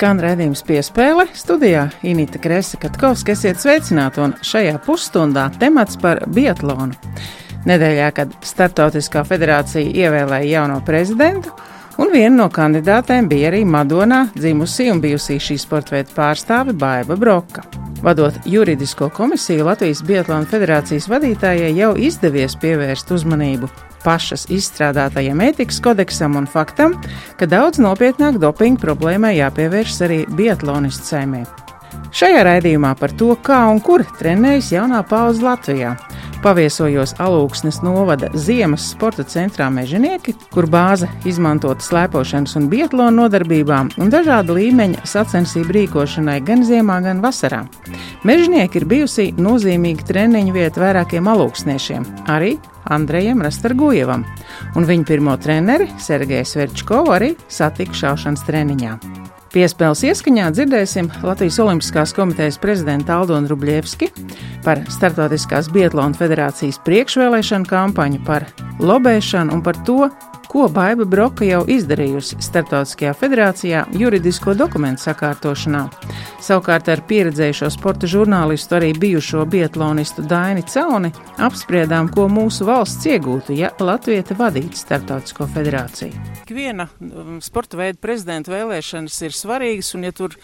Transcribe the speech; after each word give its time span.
Skan 0.00 0.16
redzējums 0.16 0.62
piespēle 0.64 1.26
studijā 1.36 1.82
Inīta 2.08 2.38
Kresa 2.40 2.78
Katkovska. 2.80 3.34
Esiet 3.34 3.58
sveicināti 3.60 4.22
un 4.24 4.32
šajā 4.48 4.78
pusstundā 4.86 5.42
temats 5.60 5.98
par 6.00 6.22
biatlonu. 6.24 6.96
Nedēļā, 7.68 8.06
kad 8.16 8.32
Startautiskā 8.40 9.26
federācija 9.28 9.84
ievēlēja 9.84 10.54
jauno 10.54 10.78
prezidentu, 10.86 11.52
un 12.00 12.08
viena 12.12 12.36
no 12.42 12.48
kandidātēm 12.52 13.28
bija 13.30 13.50
arī 13.50 13.60
Madonā 13.68 14.24
dzimusī 14.36 14.88
un 14.92 15.02
bijusī 15.02 15.36
šī 15.42 15.58
sporta 15.60 15.96
veida 15.96 16.14
pārstāve 16.16 16.72
Baiva 16.72 17.16
Broka. 17.20 17.64
Vadot 18.00 18.34
juridisko 18.48 19.10
komisiju, 19.12 19.66
Latvijas 19.68 20.00
Biatlona 20.08 20.48
federācijas 20.48 21.08
vadītājai 21.12 21.74
jau 21.76 21.92
izdevies 22.00 22.56
pievērst 22.62 23.12
uzmanību 23.12 23.68
pašas 24.04 24.46
izstrādātajam 24.48 25.42
ētikas 25.44 25.80
kodeksam 25.84 26.38
un 26.40 26.48
faktam, 26.48 26.96
ka 27.36 27.48
daudz 27.50 27.82
nopietnāk 27.82 28.40
dopinga 28.40 28.80
problēmai 28.86 29.34
jāpievēršas 29.36 30.06
arī 30.08 30.22
biatlonistu 30.38 31.12
saimē. 31.12 31.44
Šajā 32.16 32.40
raidījumā 32.46 32.94
par 32.98 33.12
to, 33.18 33.34
kā 33.44 33.60
un 33.70 33.78
kur 33.84 34.02
trenējas 34.18 34.72
jaunā 34.74 35.04
paudze 35.06 35.44
Latvijā. 35.44 35.94
Paviesojos 36.40 37.12
Alūksnes 37.20 37.82
novada 37.84 38.30
Ziemas 38.32 38.86
sporta 38.94 39.26
centrā 39.28 39.66
Mežonieki, 39.72 40.32
kur 40.54 40.64
bāze 40.72 41.08
izmantota 41.28 41.84
slēpošanas 41.84 42.56
un 42.56 42.70
biatlona 42.72 43.12
nodarbībām 43.18 43.90
un 44.00 44.12
dažāda 44.12 44.56
līmeņa 44.56 45.04
sacensību 45.04 45.76
rīkošanai 45.76 46.38
gan 46.46 46.64
ziemā, 46.64 47.00
gan 47.04 47.20
vasarā. 47.20 47.66
Mežonieki 48.24 48.80
ir 48.80 48.88
bijusi 48.88 49.28
nozīmīga 49.36 50.08
treniņu 50.08 50.56
vieta 50.56 50.80
vairākiem 50.80 51.28
alūksniešiem, 51.28 52.08
arī 52.32 52.56
Andrejam 52.88 53.44
Rastargojevam, 53.44 54.24
un 54.76 54.88
viņa 54.88 55.10
pirmo 55.12 55.36
treneri 55.36 55.90
Sergeju 56.00 56.48
Sverčkovu 56.48 57.18
arī 57.20 57.34
satika 57.52 58.00
šaušanas 58.04 58.48
treniņā. 58.48 58.96
Piespēles 59.50 60.04
ieskaņā 60.06 60.44
dzirdēsim 60.54 61.08
Latvijas 61.26 61.56
Olimpiskās 61.58 62.12
komitejas 62.14 62.58
prezidentu 62.62 63.10
Aldonu 63.16 63.50
Rubļevski 63.50 64.06
par 64.62 64.84
Startautiskās 64.94 65.66
Bietlona 65.74 66.14
federācijas 66.14 66.78
priekšvēlēšanu 66.86 67.66
kampaņu, 67.66 68.20
par 68.28 68.46
lobēšanu 68.78 69.56
un 69.56 69.64
par 69.66 69.80
to, 69.88 70.06
ko 70.50 70.66
Baiba 70.68 71.04
Broka 71.06 71.46
jau 71.46 71.60
izdarījusi 71.70 72.40
Startautiskajā 72.42 73.12
federācijā 73.14 73.84
juridisko 73.94 74.56
dokumentu 74.58 75.04
sakārtošanā. 75.06 75.84
Savukārt 76.42 76.88
ar 76.90 77.04
pieredzējušo 77.06 77.68
sporta 77.70 78.10
žurnālistu, 78.10 78.74
arī 78.80 78.90
bijušo 78.98 79.44
bietlonistu 79.52 80.24
Daini 80.26 80.64
Cauni, 80.66 81.12
apspriedām, 81.38 82.10
ko 82.10 82.26
mūsu 82.32 82.66
valsts 82.66 83.06
iegūtu, 83.12 83.54
ja 83.60 83.70
Latvija 83.78 84.26
vadītu 84.40 84.80
Startautisko 84.80 85.46
federāciju. 85.54 86.18
Ikviena 86.42 86.88
um, 86.98 87.38
sporta 87.44 87.78
veida 87.78 88.02
prezidenta 88.02 88.50
vēlēšanas 88.50 89.22
ir 89.28 89.36
svarīgas, 89.36 89.94
un 89.94 90.08
ja 90.08 90.16
tur 90.16 90.34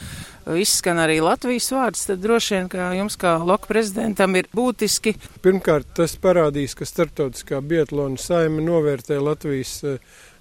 izskan 0.54 1.00
arī 1.02 1.18
Latvijas 1.24 1.70
vārds, 1.74 2.06
tad 2.06 2.22
droši 2.22 2.54
vien, 2.54 2.70
ka 2.70 2.92
jums 2.94 3.18
kā 3.18 3.36
loka 3.42 3.70
prezidentam 3.70 4.38
ir 4.38 4.46
būtiski. 4.54 5.16
Pirmkārt, 5.42 5.90
tas 5.98 6.14
parādīs, 6.22 6.76
ka 6.78 6.86
Startautiskā 6.86 7.58
bietlona 7.64 8.20
saima 8.20 8.62
novērtē 8.62 9.18
Latvijas 9.18 9.80
uh, 9.82 9.98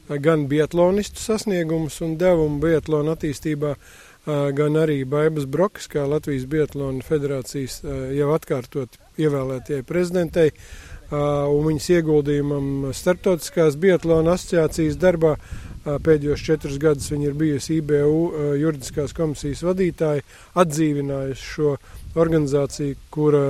gan 0.09 0.47
bietlonistu 0.47 1.21
sasniegumus 1.21 1.99
un 2.05 2.17
devumu 2.21 2.59
bietlona 2.61 3.15
attīstībā, 3.15 3.73
gan 4.57 4.77
arī 4.81 5.03
Baibas 5.09 5.45
Brokas, 5.49 5.87
kā 5.89 6.05
Latvijas 6.09 6.47
Bietlona 6.49 7.05
federācijas 7.05 7.81
jau 8.13 8.31
atkārtot 8.33 8.97
ievēlētajai 9.21 9.85
prezidentei, 9.85 10.51
un 11.11 11.61
viņas 11.69 11.91
ieguldījumam 11.99 12.89
starptautiskās 12.95 13.77
Bietlona 13.79 14.35
asociācijas 14.35 14.99
darbā. 15.01 15.35
Pēdējos 15.85 16.41
četrus 16.41 16.79
gadus 16.81 17.11
viņa 17.11 17.27
ir 17.27 17.35
bijusi 17.37 17.75
IBU 17.77 18.21
juridiskās 18.57 19.11
komisijas 19.13 19.61
vadītāja, 19.67 20.23
atdzīvinājusi 20.57 21.45
šo 21.45 21.75
organizācija, 22.17 22.95
kura 23.13 23.43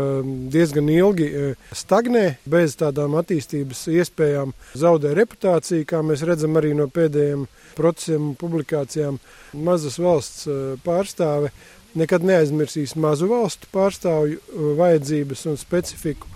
diezgan 0.51 0.89
ilgi 0.91 1.29
stagnē, 1.71 2.25
bez 2.43 2.75
tādām 2.81 3.15
attīstības 3.21 3.85
iespējām, 3.93 4.51
zaudē 4.75 5.13
reputāciju, 5.15 5.87
kā 5.87 6.03
mēs 6.03 6.25
redzam 6.27 6.59
arī 6.59 6.73
no 6.75 6.89
pēdējiem 6.91 7.47
procesiem 7.77 8.33
un 8.33 8.35
publikācijām. 8.41 9.21
Mazas 9.55 9.95
valsts 10.03 10.49
pārstāve 10.83 11.53
nekad 11.95 12.25
neaizmirsīs 12.27 12.97
mazu 12.99 13.31
valstu 13.31 13.71
pārstāvju 13.71 14.75
vajadzības 14.81 15.47
un 15.53 15.61
specifiku. 15.61 16.27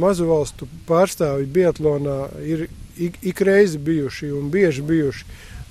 Mazu 0.00 0.26
valstu 0.28 0.68
pārstāvji 0.88 1.50
Bietlānā 1.54 2.18
ir 2.44 2.66
ik, 3.00 3.20
ik 3.22 3.40
reizi 3.46 3.78
bijuši 3.78 4.32
un 4.36 4.50
bieži 4.52 4.84
bijuši 4.86 5.24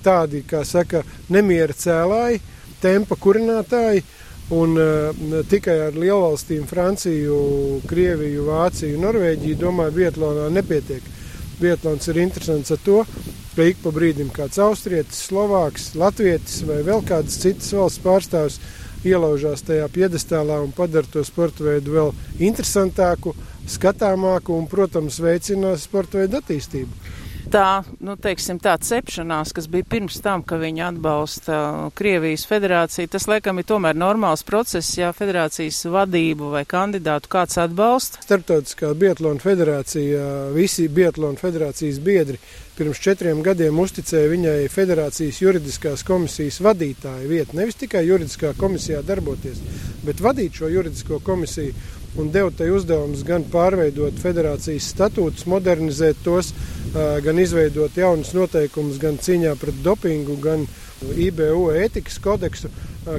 tādi, 0.04 0.40
kā 0.48 0.64
saka, 0.64 1.04
nemiera 1.28 1.76
cēlāji, 1.76 2.40
tempa 2.80 3.18
kurinātāji, 3.20 4.04
Un 4.50 4.74
uh, 4.74 5.42
tikai 5.46 5.76
ar 5.78 5.94
lielvalstīm, 5.94 6.64
Franciju, 6.66 7.36
Krieviju, 7.86 8.48
Vāciju, 8.48 8.98
Norvēģiju, 8.98 9.58
domāju, 9.60 9.94
Vietlānā 10.00 10.48
nepietiek. 10.50 11.04
Vietlāns 11.60 12.10
ir 12.10 12.18
interesants 12.18 12.74
ar 12.74 12.80
to, 12.82 13.04
ka 13.54 13.68
ik 13.70 13.78
pa 13.84 13.92
brīdim 13.94 14.32
kāds 14.34 14.58
austrietis, 14.64 15.20
slovāks, 15.28 15.92
latvietis 15.94 16.64
vai 16.66 16.80
vēl 16.82 17.04
kādas 17.06 17.38
citas 17.38 17.70
valsts 17.76 18.02
pārstāvs 18.02 18.58
ielaužās 19.06 19.62
tajā 19.68 19.86
piedestālā 19.94 20.58
un 20.64 20.74
padara 20.74 21.06
to 21.12 21.22
sporta 21.24 21.68
veidu 21.68 21.94
vēl 21.94 22.10
interesantāku, 22.42 23.36
skatāmāku 23.70 24.56
un, 24.56 24.68
protams, 24.70 25.20
veicina 25.22 25.76
sporta 25.80 26.22
veidu 26.22 26.40
attīstību 26.42 27.18
tā, 27.50 27.82
nu, 28.04 28.14
teiksim, 28.20 28.58
tā 28.62 28.76
cepšanās, 28.80 29.52
kas 29.56 29.66
bija 29.70 29.86
pirms 29.90 30.20
tam, 30.24 30.44
ka 30.46 30.58
viņi 30.60 30.84
atbalsta 30.86 31.58
Krievijas 31.98 32.46
federāciju, 32.48 33.10
tas, 33.10 33.26
laikam, 33.30 33.58
ir 33.60 33.68
tomēr 33.68 33.98
normāls 33.98 34.44
process, 34.46 34.94
ja 34.98 35.12
federācijas 35.16 35.82
vadību 35.90 36.52
vai 36.54 36.64
kandidātu 36.68 37.30
kāds 37.32 37.58
atbalsta. 37.60 38.22
Starptautiskā 38.26 38.92
Bietlona 38.98 39.42
federācija, 39.42 40.50
visi 40.54 40.88
Bietlona 40.88 41.40
federācijas 41.40 42.00
biedri 42.04 42.40
pirms 42.80 43.00
četriem 43.02 43.42
gadiem 43.44 43.76
uzticēja 43.82 44.28
viņai 44.30 44.58
federācijas 44.72 45.40
juridiskās 45.42 46.04
komisijas 46.06 46.62
vadītāja 46.64 47.28
vietu. 47.28 47.58
Nevis 47.58 47.76
tikai 47.82 48.06
juridiskā 48.06 48.54
komisijā 48.56 49.02
darboties, 49.04 49.60
bet 50.06 50.22
vadīt 50.24 50.62
šo 50.62 50.70
juridisko 50.72 51.20
komisiju 51.26 51.74
un 52.18 52.30
deva 52.34 52.50
tai 52.56 52.70
uzdevums 52.74 53.22
gan 53.26 53.44
pārveidot 53.50 54.18
federācijas 54.22 54.88
statūtus, 54.94 55.46
modernizēt 55.50 56.22
tos, 56.24 56.52
gan 56.94 57.38
izveidot 57.38 57.94
jaunus 57.96 58.32
noteikumus 58.34 58.98
gan 59.02 59.20
cīņā 59.22 59.54
pret 59.60 59.78
dopingu, 59.84 60.38
gan 60.42 60.66
IBU 61.00 61.70
ētikas 61.80 62.18
kodeksu, 62.22 62.72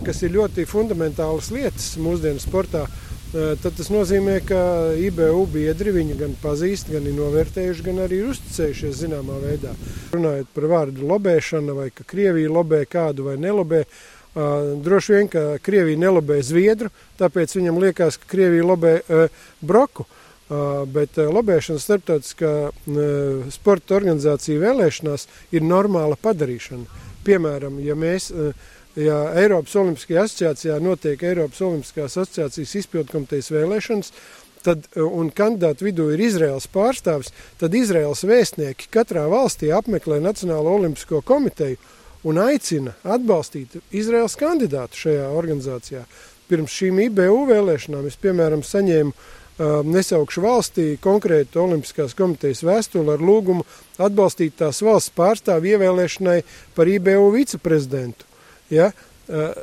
kas 0.06 0.22
ir 0.25 0.35
ļoti 0.35 0.68
fundamentālas 0.69 1.50
lietas 1.56 1.96
mūsdienu 2.01 2.44
sportā. 2.44 2.85
Tad 3.31 3.78
tas 3.78 3.88
nozīmē, 3.88 4.41
ka 4.44 4.62
IBU 5.00 5.46
biedri 5.53 5.94
viņu 5.96 6.18
gan 6.19 6.34
pazīst, 6.41 6.90
gan 6.91 7.06
ir 7.07 7.16
novērtējuši, 7.16 7.85
gan 7.85 8.01
arī 8.03 8.25
uzticējušies 8.28 8.97
zināmā 9.06 9.38
veidā. 9.40 9.72
Runājot 10.12 10.50
par 10.51 10.68
vārdu 10.68 11.07
lobēšana, 11.07 11.78
vai 11.78 11.88
ka 11.96 12.03
Krievija 12.03 12.51
lobē 12.51 12.84
kādu 12.91 13.30
vai 13.30 13.38
nelobē, 13.40 13.85
Droši 14.34 15.14
vien, 15.14 15.28
ka 15.28 15.57
Krievija 15.60 16.00
nelobē 16.00 16.39
Zviedru, 16.45 16.88
tāpēc 17.19 17.51
viņam 17.57 17.80
liekas, 17.83 18.16
ka 18.22 18.30
Krievija 18.31 18.68
lobē 18.69 18.94
broku. 19.60 20.06
Bet 20.92 21.16
lobēšana 21.16 21.80
starptautiskā 21.80 22.54
sporta 23.51 23.95
organizācija 23.95 24.60
vēlēšanās 24.60 25.28
ir 25.56 25.63
normāla 25.63 26.18
padarīšana. 26.19 27.04
Piemēram, 27.28 27.78
ja 27.83 27.95
mēs, 27.95 28.31
ja 29.00 29.19
Eiropas 29.39 29.75
Olimpiskajā 29.80 30.25
asociācijā 30.28 30.80
notiek 30.83 31.24
Eiropas 31.24 31.62
Olimpiskās 31.63 32.18
asociācijas 32.18 32.75
izpildkomitejas 32.81 33.51
vēlēšanas, 33.54 34.12
tad, 34.66 34.88
un 34.95 35.31
kandidātu 35.36 35.88
vidū 35.88 36.10
ir 36.12 36.24
Izraels 36.24 36.68
pārstāvis, 36.72 37.31
tad 37.62 37.75
Izraels 37.78 38.24
vēstnieki 38.28 38.92
katrā 38.94 39.28
valstī 39.31 39.72
apmeklē 39.75 40.19
Nacionālo 40.24 40.75
olimpisko 40.80 41.24
komiteju 41.25 41.80
un 42.27 42.39
aicina 42.41 42.94
atbalstīt 43.03 43.79
Izraels 43.95 44.38
kandidātu 44.39 45.06
šajā 45.06 45.27
organizācijā. 45.38 46.03
Pirms 46.51 46.73
šīm 46.75 47.00
IBU 47.07 47.45
vēlēšanām 47.50 48.07
es, 48.09 48.18
piemēram, 48.21 48.63
saņēmu 48.68 49.13
uh, 49.13 49.79
nesaukšu 49.88 50.44
valstī 50.44 50.88
konkrētu 51.01 51.63
Olimpiskās 51.63 52.15
komitejas 52.18 52.63
vēstuli 52.68 53.13
ar 53.15 53.23
lūgumu 53.23 53.65
atbalstīt 54.01 54.57
tās 54.59 54.81
valsts 54.83 55.13
pārstāvu 55.15 55.71
ievēlēšanai 55.73 56.41
par 56.75 56.91
IBU 56.91 57.31
viceprezidentu. 57.38 58.27
Ja? 58.73 58.91
Uh, 59.31 59.56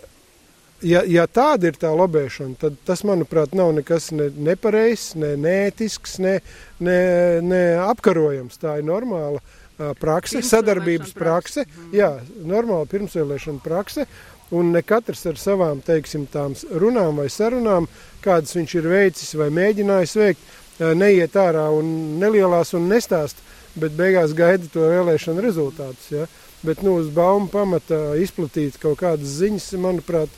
ja, 0.82 1.04
ja 1.04 1.28
tāda 1.28 1.70
ir 1.70 1.78
tā 1.78 1.92
lobēšana, 1.92 2.56
tad 2.64 2.80
tas, 2.88 3.04
manuprāt, 3.06 3.54
nav 3.58 3.74
nekas 3.76 4.10
ne, 4.16 4.32
nepareizs, 4.48 5.12
ne 5.20 5.36
neētisks, 5.38 6.18
ne, 6.24 6.38
ne, 6.80 7.00
ne 7.44 7.62
apkarojams. 7.84 8.58
Tā 8.64 8.78
ir 8.80 8.88
normāla 8.88 9.44
uh, 9.44 9.56
prakse, 10.00 10.42
sadarbības 10.42 11.14
prakse, 11.16 11.64
mhm. 11.66 11.92
jā, 11.96 12.10
normāla 12.48 12.88
pirmsvēlēšana 12.90 13.62
prakse, 13.64 14.06
un 14.54 14.72
ne 14.72 14.82
katrs 14.82 15.26
ar 15.28 15.38
savām, 15.40 15.82
teiksim, 15.84 16.24
tām 16.32 16.56
runām 16.80 17.20
vai 17.20 17.28
sarunām, 17.32 17.88
kādas 18.24 18.56
viņš 18.56 18.74
ir 18.80 18.88
veicis 18.88 19.36
vai 19.36 19.50
mēģinājis 19.54 20.16
veikt, 20.18 20.50
neiet 20.96 21.36
ārā 21.36 21.68
un 21.74 22.18
nelielās 22.20 22.72
un 22.78 22.88
nestāst, 22.88 23.42
bet 23.78 23.96
beigās 23.98 24.32
gaida 24.34 24.70
to 24.72 24.86
vēlēšanu 24.88 25.42
rezultātus. 25.44 26.10
Ja? 26.14 26.26
bet 26.62 26.82
nu, 26.82 26.96
uz 26.98 27.10
baumu 27.14 27.48
pamata 27.52 28.16
izplatīt 28.18 28.78
kaut 28.82 28.98
kādas 29.02 29.38
ziņas, 29.38 29.70
manuprāt, 29.82 30.32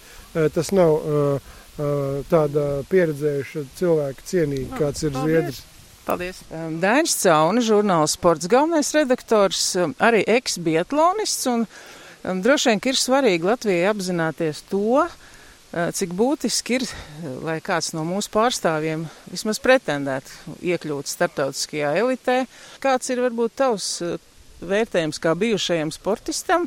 tas 0.55 0.73
nav 0.75 0.99
tāda 2.31 2.67
pieredzējuša 2.91 3.65
cilvēka 3.79 4.27
cienīga, 4.29 4.77
kāds 4.77 5.07
ir 5.07 5.17
Zviedrs. 5.17 5.63
Paldies. 6.07 6.41
Dainis 6.51 7.15
Cauna, 7.21 7.63
žurnāla 7.65 8.09
sports 8.11 8.49
galvenais 8.51 8.91
redaktors, 8.97 9.63
arī 10.01 10.23
eks-biatlonists, 10.39 11.47
un 11.51 12.43
droši 12.45 12.73
vien, 12.73 12.81
ir 12.91 12.99
svarīgi 12.99 13.47
Latvijai 13.47 13.91
apzināties 13.93 14.65
to, 14.71 15.05
cik 15.71 16.15
būtiski 16.19 16.81
ir, 16.81 16.87
lai 17.47 17.61
kāds 17.63 17.93
no 17.95 18.03
mūsu 18.09 18.33
pārstāvjiem 18.35 19.05
vismaz 19.31 19.61
pretendētu 19.63 20.57
iekļūt 20.73 21.13
starptautiskajā 21.13 21.93
elitē. 22.01 22.41
Kāds 22.83 23.13
ir 23.13 23.23
varbūt 23.23 23.55
tavs 23.61 23.93
vērtējums 24.61 25.23
kā 25.23 25.37
bijušajam 25.39 25.93
sportistam? 25.95 26.67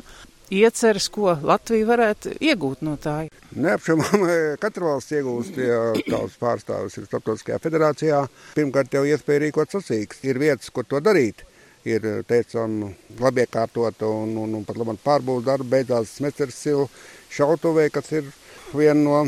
Ieceras, 0.54 1.08
ko 1.10 1.32
Latvija 1.42 1.86
varētu 1.88 2.34
iegūt 2.38 2.84
no 2.86 2.94
tā? 3.00 3.16
Neapšaubām, 3.58 4.26
katra 4.62 4.92
valsts 4.92 5.16
iegūst, 5.18 5.58
ja 5.58 5.80
tavs 6.06 6.36
pārstāvis 6.40 6.98
ir 7.00 7.08
starptautiskajā 7.08 7.58
federācijā. 7.64 8.20
Pirmkārt, 8.54 8.92
tev 8.92 9.08
iespēja 9.10 9.46
rīkot 9.46 9.74
sacīks. 9.74 10.22
Ir 10.28 10.38
vietas, 10.42 10.70
kur 10.74 10.86
to 10.86 11.02
darīt. 11.02 11.42
Ir, 11.84 12.06
teicam, 12.24 12.78
labi 13.20 13.42
iekārtota 13.44 14.08
un, 14.08 14.30
un, 14.40 14.54
un 14.56 14.62
pat 14.64 14.78
labi 14.80 14.94
pārbūves 15.04 15.44
darba 15.44 15.66
beidzās 15.74 16.14
Smecers 16.16 16.56
silu 16.56 16.86
šautuvē, 17.34 17.90
kas 17.92 18.08
ir 18.14 18.30
viena 18.72 19.00
no 19.02 19.18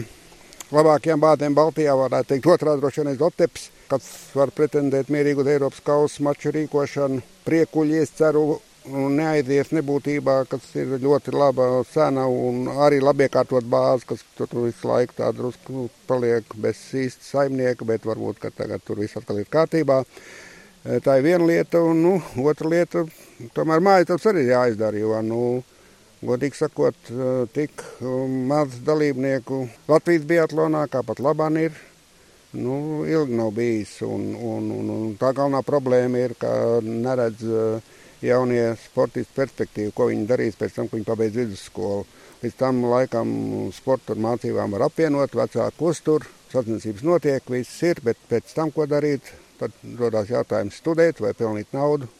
labākajām 0.72 1.20
bātēm 1.22 1.56
Baltijā, 1.56 1.94
varētu 1.98 2.32
teikt, 2.32 2.48
otrā 2.54 2.76
droši 2.80 3.04
vien 3.04 3.26
Oteps, 3.28 3.68
kas 3.90 4.06
var 4.34 4.50
pretendēt 4.56 5.12
mierīgu 5.12 5.44
Eiropas 5.46 5.82
kausa 5.84 6.24
maču 6.26 6.54
rīkošanu. 6.54 7.20
Priekuļi, 7.46 8.00
es 8.02 8.14
ceru, 8.18 8.56
neaizies 8.86 9.72
nebūtībā, 9.74 10.36
kas 10.50 10.66
ir 10.78 10.96
ļoti 11.02 11.34
laba 11.34 11.66
cena 11.90 12.26
un 12.30 12.66
arī 12.86 13.00
labi 13.02 13.26
iekārtot 13.26 13.66
bāzi, 13.70 14.06
kas 14.12 14.24
tur 14.38 14.50
visu 14.64 14.88
laiku 14.88 15.16
tā 15.18 15.30
drusku 15.34 15.88
paliek 16.08 16.56
bez 16.62 16.80
īsta 16.94 17.24
saimnieka, 17.30 17.86
bet 17.88 18.06
varbūt, 18.06 18.40
ka 18.42 18.50
tagad 18.54 18.84
tur 18.86 19.00
viss 19.02 19.18
atkal 19.18 19.40
ir 19.42 19.50
kārtībā. 19.50 20.02
E, 20.86 21.00
tā 21.02 21.18
ir 21.18 21.26
viena 21.26 21.48
lieta, 21.48 21.82
un 21.82 22.02
nu, 22.04 22.14
otra 22.46 22.70
lieta, 22.70 23.04
tomēr 23.56 23.82
mājas 23.82 24.28
arī 24.30 24.46
jāizdara, 24.50 25.00
jo, 25.02 25.16
nu, 25.26 25.42
godīgi 26.26 26.62
sakot, 26.62 27.10
e, 27.10 27.34
tik 27.56 27.82
maz 28.46 28.78
dalībnieku 28.86 29.66
Latvijas 29.90 30.26
biatlonā, 30.30 30.86
kā 30.92 31.02
pat 31.06 31.20
labāk 31.22 31.60
ir, 31.64 31.84
nu, 32.56 33.04
ilgi 33.04 33.36
nav 33.36 33.52
bijis, 33.56 33.98
un, 34.06 34.30
un, 34.34 34.70
un, 34.78 34.94
un 34.94 35.12
tā 35.20 35.34
galvenā 35.36 35.60
problēma 35.66 36.22
ir, 36.22 36.36
ka 36.40 36.50
neredz 36.82 37.42
uh, 37.44 37.95
jaunie 38.26 38.64
sportisti 38.82 39.34
perspektīvu, 39.36 39.94
ko 39.96 40.10
viņi 40.10 40.28
darīs 40.28 40.58
pēc 40.58 40.76
tam, 40.76 40.90
kad 40.90 40.98
viņi 40.98 41.08
pabeidz 41.08 41.40
vidusskolu. 41.40 42.04
Līdz 42.42 42.58
tam 42.60 42.82
laikam 42.84 43.30
sporta 43.72 44.12
un 44.14 44.22
mācībām 44.26 44.76
var 44.76 44.86
apvienot, 44.90 45.38
vecāku 45.38 45.90
uztur, 45.90 46.26
sacensības 46.52 47.06
notiek, 47.06 47.50
viss 47.50 47.82
ir, 47.86 48.02
bet 48.04 48.20
pēc 48.30 48.52
tam, 48.56 48.74
ko 48.74 48.84
darīt, 48.90 49.32
tad 49.60 49.74
rodās 49.98 50.30
jautājums 50.30 50.76
studēt 50.82 51.22
vai 51.24 51.32
pelnīt 51.38 51.72
naudu. 51.76 52.10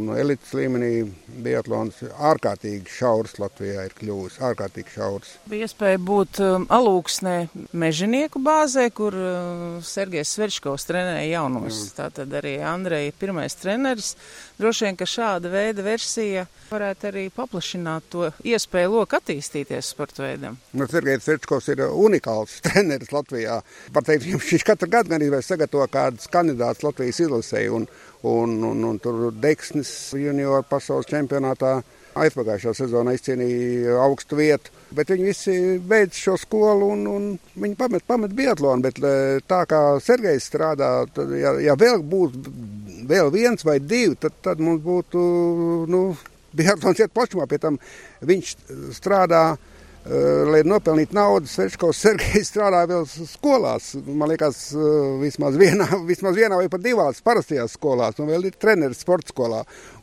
No 0.00 0.14
elites 0.16 0.52
līmenī 0.56 1.02
Biatlons 1.44 1.98
ārkārtīgi 2.30 2.88
šaurs 2.94 3.36
Latvijā 3.40 3.84
ir 3.88 3.94
kļuvis. 3.98 4.38
Ārkārtīgi 4.48 4.94
šaurs. 4.94 5.32
Bija 5.50 5.66
iespēja 5.66 6.00
būt 6.10 6.40
um, 6.44 6.66
alūksnē 6.72 7.34
mežinieku 7.76 8.40
bāzē, 8.44 8.86
kur 8.96 9.16
uh, 9.16 9.80
Sergejs 9.84 10.36
Svečkovs 10.36 10.86
trenēja 10.88 11.26
jaunos. 11.34 11.82
Mm. 11.82 11.96
Tātad 11.98 12.38
arī 12.40 12.56
Andreja 12.64 13.16
pirmais 13.20 13.58
treneris. 13.60 14.14
Droši 14.60 14.84
vien, 14.84 14.96
ka 15.00 15.06
šāda 15.08 15.48
veida 15.48 15.80
versija 15.80 16.42
varētu 16.68 17.06
arī 17.08 17.22
paplašināt 17.32 18.10
to 18.12 18.26
iespēju 18.44 18.90
loku 18.92 19.16
attīstīties 19.16 19.92
sporta 19.94 20.26
veidam. 20.26 20.58
Nu, 20.76 20.84
Sergejs 20.90 21.24
Svečkovs 21.24 21.70
ir 21.72 21.80
unikāls 21.88 22.58
treneris 22.66 23.14
Latvijā. 23.14 23.60
Par 23.94 24.04
teikt, 24.04 24.28
viņš 24.28 24.66
katru 24.68 24.90
gadu 24.92 25.16
ir 25.16 25.38
sagatavo 25.46 25.86
kādus 25.88 26.28
kandidātus 26.32 26.84
Latvijas 26.84 27.22
izlasēju. 27.24 27.78
Un, 27.80 27.88
un, 28.28 28.58
un, 28.68 28.84
un 28.90 29.00
tur 29.00 29.30
Deksnis 29.32 29.94
junior 30.20 30.66
pasaules 30.68 31.08
čempionātā 31.08 31.78
aizpagājušā 32.20 32.74
sezonā 32.74 33.14
izcīnīja 33.16 33.96
augstu 34.02 34.38
vietu. 34.40 34.72
Bet 34.92 35.12
viņi 35.12 35.24
visi 35.24 35.54
beidz 35.78 36.18
šo 36.18 36.34
skolu 36.40 36.90
un, 36.92 37.06
un 37.06 37.28
viņi 37.54 37.76
pamet, 37.78 38.04
pamet 38.08 38.34
biatlonu. 38.36 38.82
Bet 38.84 38.98
tā 39.48 39.60
kā 39.70 39.82
Sergejs 40.02 40.50
strādā, 40.50 40.90
tad, 41.14 41.32
ja, 41.38 41.54
ja 41.62 41.76
vēl 41.78 42.02
būtu 42.02 42.54
vēl 43.10 43.32
viens 43.34 43.66
vai 43.66 43.78
divi, 43.82 44.16
tad, 44.20 44.36
tad 44.44 44.62
mums 44.62 44.82
būtu 44.84 45.24
nu, 45.90 46.04
biatlons 46.56 47.02
iet 47.02 47.14
plašumā. 47.14 47.48
Pie 47.50 47.60
tam 47.62 47.78
viņš 48.26 48.54
strādā 48.96 49.44
Eh, 50.00 50.46
lai 50.48 50.62
nopelnītu 50.64 51.12
naudu, 51.12 51.44
Svečkovs 51.44 51.98
Sergejs 52.00 52.48
strādā 52.48 52.86
vēl 52.88 53.02
skolās. 53.04 53.90
Man 54.08 54.30
liekas, 54.30 54.70
eh, 54.72 54.94
vismaz 55.20 55.58
vienā, 55.60 55.90
vismaz 56.08 56.38
vienā 56.38 56.56
vai 56.56 56.70
pat 56.72 56.80
divās 56.80 57.20
parastajās 57.20 57.74
skolās, 57.76 58.16
un 58.16 58.30
vēl 58.32 58.48
ir 58.48 58.56
treneris 58.56 59.02
sporta 59.04 59.28
skolā. 59.28 59.58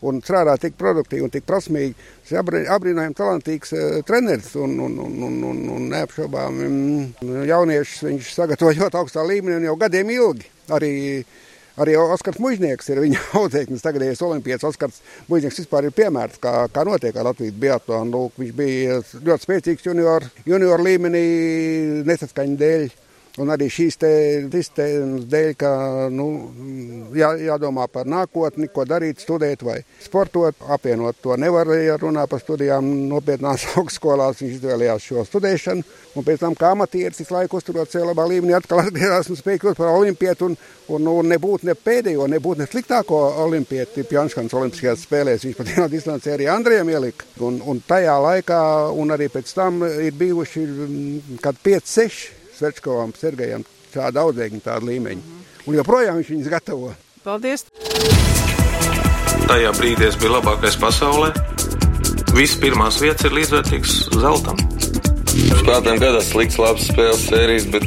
Un 0.05 0.21
strādā 0.21 0.53
tik 0.61 0.77
produktīvi 0.77 1.25
un 1.25 1.33
tik 1.33 1.47
prasmīgi. 1.49 1.97
Tas 2.27 2.35
ir 2.35 2.69
apbrīnojami 2.75 3.17
talantīgs 3.17 3.73
uh, 3.73 3.97
treneris 4.05 4.53
un, 4.61 4.77
un, 4.85 4.99
un, 5.01 5.17
un, 5.31 5.41
un, 5.49 5.65
un 5.79 5.89
neapšaubām 5.95 6.61
mm, 6.67 7.33
jauniešus 7.49 8.05
viņš 8.11 8.31
sagatavo 8.37 8.75
ļoti 8.77 9.01
augstā 9.01 9.25
līmenī 9.25 9.57
un 9.57 9.69
jau 9.71 9.77
gadiem 9.81 10.13
ilgi. 10.13 10.45
Arī 10.77 10.93
uh, 11.23 11.35
Arī 11.77 11.93
Oskars 12.01 12.39
Mužnieks 12.41 12.87
ir 12.89 13.01
viņa 13.03 13.23
audzēknis, 13.39 13.83
tagadējais 13.85 14.23
olimpietis. 14.25 14.65
Oskars 14.65 15.01
Mužnieks 15.29 15.59
vispār 15.61 15.85
ir 15.87 15.93
piemērs, 15.97 16.39
kā, 16.41 16.53
kā 16.73 16.85
notiek 16.87 17.15
ar 17.15 17.29
Latvijas 17.29 17.57
biatlonu. 17.61 18.23
Viņš 18.37 18.55
bija 18.57 19.01
ļoti 19.13 19.45
spēcīgs 19.45 19.85
junior, 19.85 20.25
junior 20.49 20.81
līmenī 20.81 21.25
nesaskaņa 22.07 22.57
dēļ. 22.63 22.87
Un 23.37 23.51
arī 23.53 23.67
šīs 23.69 23.99
sistēmas 24.49 25.27
dēļ, 25.29 25.51
ka 25.61 25.71
nu, 26.09 26.25
jā, 27.13 27.29
jādomā 27.45 27.85
par 27.93 28.07
nākotni, 28.09 28.65
ko 28.73 28.81
darīt, 28.89 29.21
studēt 29.21 29.61
vai 29.65 29.75
sportot, 30.01 30.57
apvienot 30.73 31.19
to 31.21 31.35
nevar, 31.37 31.69
ja 31.77 31.99
runā 32.01 32.25
par 32.29 32.41
studijām 32.41 32.87
nopietnās 33.11 33.67
augstskolās. 33.77 34.41
Viņš 34.41 34.55
izvēlējās 34.57 35.05
šo 35.11 35.25
studēšanu, 35.27 35.85
un 36.17 36.25
pēc 36.25 36.41
tam, 36.41 36.55
kā 36.57 36.71
amatieris, 36.73 37.21
visu 37.21 37.35
laiku 37.35 37.59
uzturot 37.61 37.93
sev 37.93 38.07
labā 38.09 38.25
līmenī, 38.31 38.55
atkal 38.57 38.81
atgriezās 38.81 39.29
un 39.29 39.37
spēja 39.37 39.61
kļūt 39.61 39.81
par 39.83 39.93
olimpietu 39.93 40.49
un, 40.49 40.57
un, 40.97 41.11
un 41.13 41.29
nebūt 41.29 41.67
ne 41.69 41.77
pēdējo, 41.77 42.25
nebūt 42.33 42.63
ne 42.63 42.69
sliktāko 42.71 43.21
olimpieti 43.45 44.07
Pjanškans 44.09 44.57
olimpiskajās 44.57 45.05
spēlēs. 45.05 45.45
Viņš 45.45 45.59
pat 45.61 45.71
vienā 45.75 45.87
distancē 45.93 46.33
arī 46.33 46.49
Andrejam 46.49 46.89
ielika. 46.89 47.29
Un, 47.45 47.61
un 47.61 47.85
tajā 47.85 48.17
laikā, 48.23 48.63
un 48.97 49.13
arī 49.13 49.29
pēc 49.29 49.53
tam 49.53 49.83
ir 49.85 50.17
bijuši 50.17 50.65
mm, 50.65 51.39
kad 51.45 51.61
5-6 51.61 52.36
Svečkovam, 52.57 53.13
Sergejam 53.17 53.65
tāda 53.93 54.25
audzēkņa, 54.25 54.63
tāda 54.65 54.85
līmeņa. 54.85 55.21
Mm 55.21 55.33
-hmm. 55.33 55.67
Un 55.67 55.75
joprojām 55.75 56.17
viņš 56.17 56.29
viņus 56.33 56.49
gatavo. 56.51 56.93
Paldies! 57.23 57.65
Tajā 59.47 59.71
brīdī 59.79 60.07
es 60.07 60.15
biju 60.19 60.31
labākais 60.33 60.77
pasaulē. 60.79 61.31
Visas 62.35 62.59
pirmās 62.61 62.99
vietas 63.01 63.25
ir 63.25 63.35
līdzvērtīgas 63.35 63.93
zeltam. 64.21 64.59
Spēlētājiem 65.37 65.99
gadās 66.01 66.29
slikts, 66.31 66.57
labs 66.57 66.87
spēles 66.89 67.23
sērijas, 67.29 67.65
bet 67.73 67.83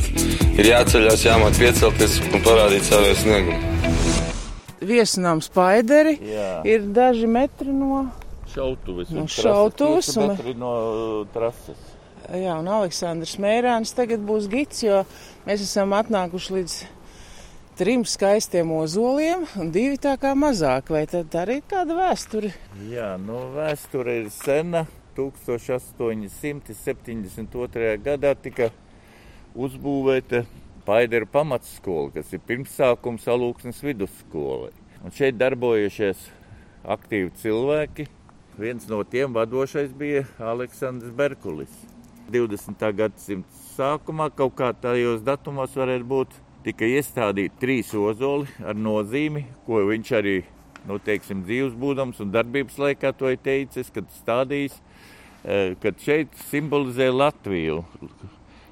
ir 0.58 0.68
jāceļās, 0.70 1.24
jāmāk 1.24 1.58
piecelties 1.58 2.18
un 2.30 2.42
parādīt 2.44 2.88
savu 2.88 3.14
sniegumu. 3.20 3.58
Viesunām 4.80 5.42
spaideri 5.44 6.16
Jā. 6.24 6.50
ir 6.64 6.88
daži 6.96 7.28
metri 7.28 7.72
no 7.72 8.06
šautuves. 8.54 9.10
No 9.14 9.26
šautuves 9.28 10.16
un 10.16 10.32
metri 10.32 10.54
no 10.58 10.74
trases. 11.34 11.80
Jā, 12.28 12.54
un 12.60 12.68
Aleksandrs 12.70 13.38
Mērāns 13.42 13.94
tagad 13.96 14.20
būs 14.26 14.48
gids, 14.52 14.82
jo 14.84 15.04
mēs 15.46 15.64
esam 15.64 15.94
atnākuši 15.96 16.54
līdz 16.58 16.74
trim 17.80 18.04
skaistiem 18.04 18.68
ozoliem 18.76 19.46
un 19.56 19.70
divi 19.72 19.96
tā 19.96 20.18
kā 20.20 20.34
mazāk. 20.36 20.90
Vai 20.92 21.06
tad 21.08 21.32
arī 21.40 21.54
ir 21.62 21.68
kāda 21.70 21.96
vēsture? 21.96 22.52
Jā, 22.90 23.16
nu 23.18 23.36
vēsture 23.56 24.12
ir 24.22 24.28
sena. 24.34 24.86
1872. 25.16 27.98
gadā 28.04 28.34
tika 28.38 28.70
uzbūvēta 29.58 30.44
Paidera 30.86 31.26
pamatskola, 31.28 32.10
kas 32.14 32.32
ir 32.32 32.40
pirmsākums 32.46 33.28
alūksnes 33.28 33.82
vidusskola. 33.84 34.70
Un 35.04 35.10
šeit 35.14 35.38
darbojušies 35.40 36.18
aktīvi 36.84 37.30
cilvēki. 37.42 38.04
Viens 38.60 38.88
no 38.88 39.04
tiem 39.04 39.32
vadošais 39.36 39.92
bija 39.96 40.24
Aleksandrs 40.40 41.12
Berkulis. 41.16 41.89
20. 42.30 42.84
gadsimta 42.96 43.60
sākumā, 43.75 44.28
kaut 44.34 44.54
kā 44.58 44.70
tajos 44.76 45.22
datumos 45.26 45.75
varētu 45.76 46.06
būt, 46.10 46.34
tika 46.64 46.88
iestādīti 46.88 47.60
trīs 47.60 47.92
ozoli 47.96 48.49
ar 48.66 48.76
nozīmi, 48.78 49.46
ko 49.66 49.82
viņš 49.88 50.12
arī, 50.18 50.37
nu, 50.88 50.99
teiksim, 51.02 51.44
dzīves 51.46 51.75
būdams 51.80 52.20
un 52.22 52.32
darbības 52.34 52.78
laikā 52.80 53.12
to 53.16 53.32
ir 53.32 53.40
teicis, 53.42 53.90
kad 53.94 54.08
stādījis, 54.18 54.76
e, 55.42 55.75
kad 55.82 55.99
šeit 56.04 56.37
simbolizē 56.50 57.10
Latviju. 57.14 57.82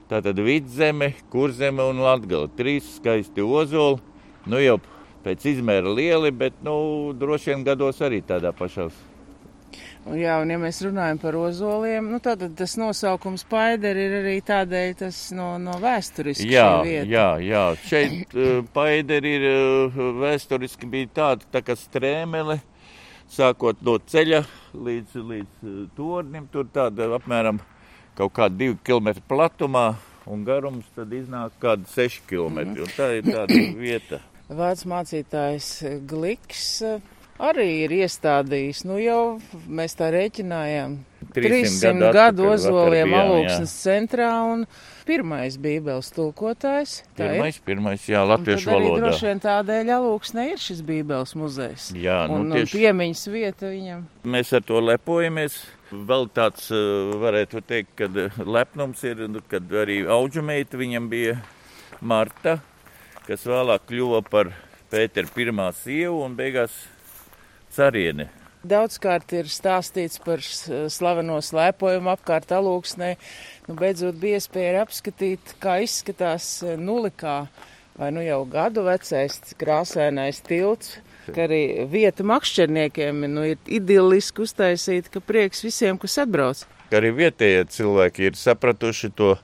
Tātad 0.09 0.39
vidzeme, 0.41 1.11
kurzeme 1.33 1.85
un 1.85 2.01
latgala. 2.01 2.49
Trīs 2.57 2.95
skaisti 2.97 3.45
ozoli, 3.45 4.01
nu 4.49 4.63
jau 4.63 4.79
pēc 5.25 5.45
izmēra 5.53 5.93
lieli, 5.93 6.33
bet, 6.33 6.63
nu, 6.65 6.79
droši 7.19 7.53
vien 7.53 7.67
gados 7.67 8.01
arī 8.05 8.23
tādā 8.25 8.55
pašās 8.57 8.97
Jā, 10.17 10.39
un 10.41 10.49
ja 10.53 10.57
mēs 10.61 10.79
runājam 10.87 11.19
par 11.21 11.37
ozoliem, 11.37 12.07
nu 12.13 12.21
tad 12.25 12.41
tas 12.57 12.77
nosaukums 12.81 13.43
Paideri 13.51 14.07
ir 14.09 14.15
arī 14.23 14.37
tādēļ 14.47 14.95
tas 15.03 15.19
no, 15.37 15.51
no 15.61 15.75
vēsturiski 15.83 16.47
Jā, 16.49 16.69
vieta. 16.87 17.09
jā, 17.11 17.27
jā. 17.45 17.63
Šeit 17.85 18.37
uh, 18.37 18.63
Paideri 18.73 19.35
ir 19.37 19.47
uh, 19.51 19.99
vēsturiski 20.23 20.89
bija 20.89 21.11
tāda 21.21 21.51
tā 21.59 21.63
kā 21.67 21.77
strēmele, 21.77 22.61
sākot 23.29 23.83
no 23.85 23.99
ceļa 24.01 24.45
līdz, 24.73 25.19
līdz 25.33 25.67
uh, 25.67 25.83
tornim. 25.99 26.49
Tur 26.53 26.71
tāda 26.73 27.11
apmēram 27.19 27.61
kaut 28.19 28.33
kāda 28.39 28.57
divi 28.63 28.79
kilometri 28.87 29.25
platumā 29.29 29.91
un 30.29 30.45
garums 30.47 30.89
tad 30.97 31.13
iznāk 31.17 31.59
kādi 31.61 31.89
seši 31.93 32.25
kilometri. 32.31 32.85
Un 32.87 32.97
tā 32.97 33.13
ir 33.19 33.29
tāda 33.29 33.61
vieta. 33.85 34.23
Vārds 34.49 34.87
mācītājs 34.89 35.71
Gliks 36.09 36.67
eh, 36.89 37.01
arī 37.39 37.69
ir 37.85 37.95
iestādījis, 38.03 38.85
nu 38.89 38.99
jau 39.03 39.39
mēs 39.69 39.95
tā 39.99 40.11
rēķinājām, 40.15 40.99
300 41.35 42.13
gadu 42.15 42.47
atpakaļ 42.49 42.53
ozoliem 42.55 43.15
alūksnes 43.15 43.73
centrā 43.83 44.31
un 44.49 44.65
pirmais 45.09 45.57
bībeles 45.61 46.11
tulkotājs. 46.17 46.99
Tā 47.17 47.27
ir. 47.29 47.35
Pirmais, 47.39 47.59
pirmais, 47.65 48.05
jā, 48.09 48.23
Un 48.25 48.33
latviešu 48.33 48.71
valodā. 48.71 49.01
droši 49.03 49.27
vien 49.29 49.41
tādēļ 49.45 49.93
alūksnē 49.99 50.47
ir 50.53 50.63
šis 50.63 50.83
bībeles 50.89 51.35
muzejs. 51.39 51.91
Jā, 51.97 52.21
nu 52.29 52.43
un, 52.43 52.47
un 52.53 52.59
tieši 52.59 52.77
piemiņas 52.81 53.25
vieta 53.33 53.73
viņam. 53.73 54.07
mēs 54.25 54.53
ar 54.57 54.65
to 54.69 54.81
lepojamies. 54.85 55.59
Vēl 55.89 56.27
tāds, 56.37 56.67
eh, 56.69 57.15
varētu 57.17 57.63
teikt, 57.65 57.95
kad 57.97 58.17
eh, 58.21 58.29
lepnums 58.45 59.01
ir, 59.09 59.23
nu, 59.33 59.41
kad 59.49 59.65
arī 59.73 60.03
auģumeita 60.05 60.77
viņam 60.77 61.09
bija 61.09 61.39
Marta, 62.05 62.59
kas 63.27 63.47
vēlāk 63.49 63.89
kļuva 63.89 64.21
par 64.29 64.53
Pētera 64.93 65.29
pirmā 65.33 65.71
sievu 65.77 66.23
un 66.25 66.37
beigās 66.37 66.73
carieni. 67.77 68.29
Daudzkārt 68.69 69.31
ir 69.39 69.47
stāstīts 69.47 70.19
par 70.25 70.43
slaveno 70.43 71.39
slēpojumu 71.45 72.11
apkārt 72.11 72.51
alūksnē. 72.53 73.13
Nu, 73.69 73.77
beidzot 73.79 74.19
bija 74.19 74.41
iespēja 74.41 74.83
apskatīt, 74.83 75.55
kā 75.63 75.79
izskatās 75.85 76.59
eh, 76.67 76.75
nulikā 76.75 77.45
vai 77.99 78.11
nu 78.15 78.23
jau 78.23 78.43
gadu 78.51 78.85
vecais 78.87 79.39
krāsainais 79.59 80.43
tilts. 80.47 80.99
Ka 81.29 81.45
arī 81.45 81.85
vieta 81.91 82.25
makšķerniekiem 82.27 83.27
nu, 83.29 83.45
ir 83.53 83.59
idiliski 83.79 84.43
uztaisīta, 84.47 85.13
ka 85.13 85.23
prieks 85.23 85.61
visiem, 85.67 85.99
kas 86.01 86.17
atbrauc. 86.25 86.65
Arī 86.95 87.13
vietējie 87.13 87.67
cilvēki 87.75 88.31
ir 88.31 88.39
sapratuši 88.39 89.11
to 89.19 89.35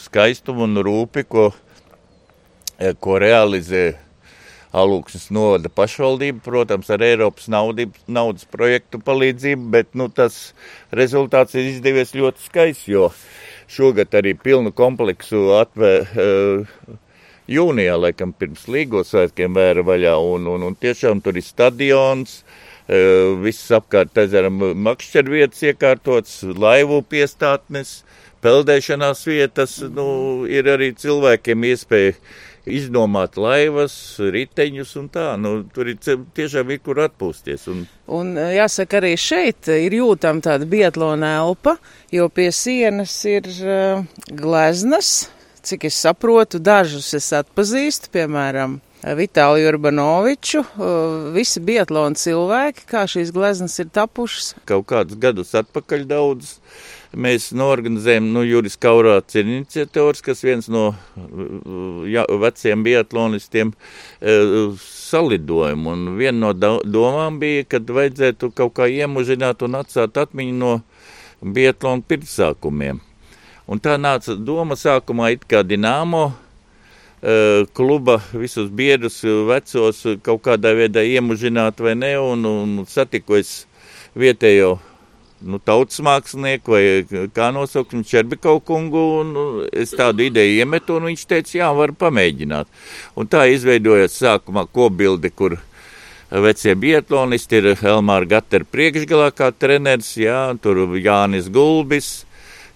skaistumu 0.00 0.66
un 0.66 0.82
rūpi, 0.84 1.24
ko, 1.30 1.50
eh, 2.78 2.92
ko 2.98 3.16
realizē 3.22 3.94
Alūksnes 4.70 5.30
novada 5.34 5.70
pašvaldība, 5.74 6.44
protams, 6.44 6.90
ar 6.94 7.02
Eiropas 7.02 7.48
naudi, 7.50 7.88
naudas 8.06 8.46
projektu 8.46 9.00
palīdzību, 9.02 9.70
bet 9.74 9.96
nu, 9.98 10.06
tas 10.14 10.52
rezultāts 10.94 11.56
ir 11.58 11.72
izdevies 11.72 12.14
ļoti 12.14 12.44
skaists, 12.44 12.86
jo 12.90 13.08
šogad 13.70 14.14
arī 14.20 14.36
pilnu 14.38 14.70
kompleksu 14.76 15.48
atvēr 15.58 16.06
jūnijā, 17.50 17.96
laikam 17.98 18.32
pirms 18.36 18.66
līgos 18.70 19.10
svētkiem 19.10 19.56
vēra 19.58 19.84
vaļā, 19.86 20.14
un, 20.34 20.46
un, 20.52 20.68
un 20.70 20.76
tiešām 20.78 21.22
tur 21.24 21.38
ir 21.38 21.46
stadions, 21.46 22.40
eh, 22.86 23.34
viss 23.42 23.72
apkārt 23.74 24.18
ezeram 24.22 24.62
makšķervietas 24.86 25.64
iekārtots, 25.72 26.36
laivu 26.46 27.02
piestātnes, 27.10 28.04
peldēšanās 28.44 29.24
vietas, 29.28 29.80
nu, 29.96 30.06
ir 30.48 30.70
arī 30.70 30.92
cilvēkiem 30.96 31.66
iespēja 31.72 32.14
izdomāt 32.72 33.38
laivas, 33.40 33.94
riteņus 34.20 34.94
un 35.00 35.08
tā, 35.12 35.26
nu, 35.40 35.60
tur 35.74 35.90
ir 35.92 35.98
tiešām 36.00 36.70
ir 36.74 36.82
kur 36.84 37.02
atpūsties. 37.06 37.66
Un, 37.72 37.86
Un 38.10 38.34
eh, 38.38 38.56
jāsaka, 38.58 38.98
arī 38.98 39.14
šeit 39.20 39.70
ir 39.70 39.94
jūtama 40.00 40.42
tāda 40.42 40.66
bietlona 40.68 41.36
elpa, 41.44 41.76
jo 42.10 42.26
pie 42.34 42.48
sienas 42.54 43.14
ir 43.28 43.46
uh, 43.62 44.02
gleznas, 44.34 45.30
cik 45.62 45.86
es 45.86 45.98
saprotu, 46.02 46.58
dažus 46.58 47.12
es 47.14 47.30
atpazīstu, 47.36 48.10
piemēram, 48.14 48.80
Vitāliju 49.00 49.70
Urbanoviču, 49.70 50.60
uh, 50.60 51.28
visi 51.32 51.62
bietlona 51.64 52.18
cilvēki, 52.20 52.84
kā 52.90 53.06
šīs 53.08 53.30
gleznas 53.32 53.78
ir 53.80 53.88
tapušas. 53.94 54.54
kaut 54.68 54.90
kādus 54.90 55.16
gadus 55.22 55.54
atpakaļ 55.56 56.04
daudz. 56.10 56.58
Mēs 57.10 57.48
norganizējam, 57.58 58.28
nu, 58.30 58.44
Juris 58.46 58.76
Kaurāts 58.78 59.34
ir 59.34 59.48
iniciators, 59.48 60.20
kas 60.22 60.44
viens 60.46 60.68
no 60.70 60.92
uh, 60.92 62.04
ja, 62.06 62.22
veciem 62.38 62.84
biatlonistiem 62.86 63.72
uh, 63.74 64.76
salidojumu. 64.78 65.96
Un 65.96 66.12
viena 66.20 66.52
no 66.52 66.76
domām 66.86 67.40
bija, 67.42 67.66
kad 67.74 67.90
vajadzētu 67.90 68.52
kaut 68.54 68.76
kā 68.78 68.86
iemužināt 68.86 69.66
un 69.66 69.80
atstāt 69.80 70.20
atmiņu 70.22 70.58
no 70.60 70.76
biatlona 71.42 72.06
pirmsākumiem. 72.06 73.00
Un 73.70 73.82
tā 73.82 73.96
nāca 73.98 74.34
doma 74.34 74.78
sākumā 74.78 75.32
it 75.34 75.44
kā 75.50 75.60
Dināmo 75.62 76.24
eh, 77.22 77.62
kluba 77.74 78.16
visus 78.32 78.66
biedrus, 78.66 79.20
vecos 79.46 80.02
kaut 80.26 80.42
kādā 80.42 80.72
veidā 80.74 81.04
iemužināt 81.06 81.78
vai 81.78 81.94
ne, 81.94 82.16
un, 82.18 82.42
un 82.50 82.86
satiku 82.90 83.38
es 83.38 83.52
vietējo 84.18 84.74
nu, 85.42 85.60
tautas 85.62 86.00
mākslinieku 86.04 86.74
vai 86.74 86.82
kā 87.34 87.50
nosaukt 87.54 87.94
viņu 87.94 88.06
Čerbikovu 88.10 88.62
kungu, 88.66 89.02
un 89.22 89.32
nu, 89.36 89.44
es 89.72 89.94
tādu 89.96 90.26
ideju 90.26 90.60
iemetu, 90.60 90.98
un 90.98 91.08
viņš 91.10 91.26
teica, 91.30 91.56
jā, 91.62 91.72
var 91.76 91.94
pamēģināt. 91.96 92.70
Un 93.18 93.30
tā 93.30 93.46
izveidojās 93.52 94.18
sākumā 94.20 94.66
kobildi, 94.72 95.32
kur 95.34 95.58
vecie 96.30 96.76
biatlonisti 96.78 97.58
ir 97.58 97.72
Elmāra 97.74 98.28
Gatera 98.36 98.68
priekšgalā 98.68 99.30
kā 99.34 99.50
treneris, 99.50 100.14
jā, 100.20 100.42
tur 100.62 100.84
Jānis 100.98 101.50
Gulbis, 101.52 102.20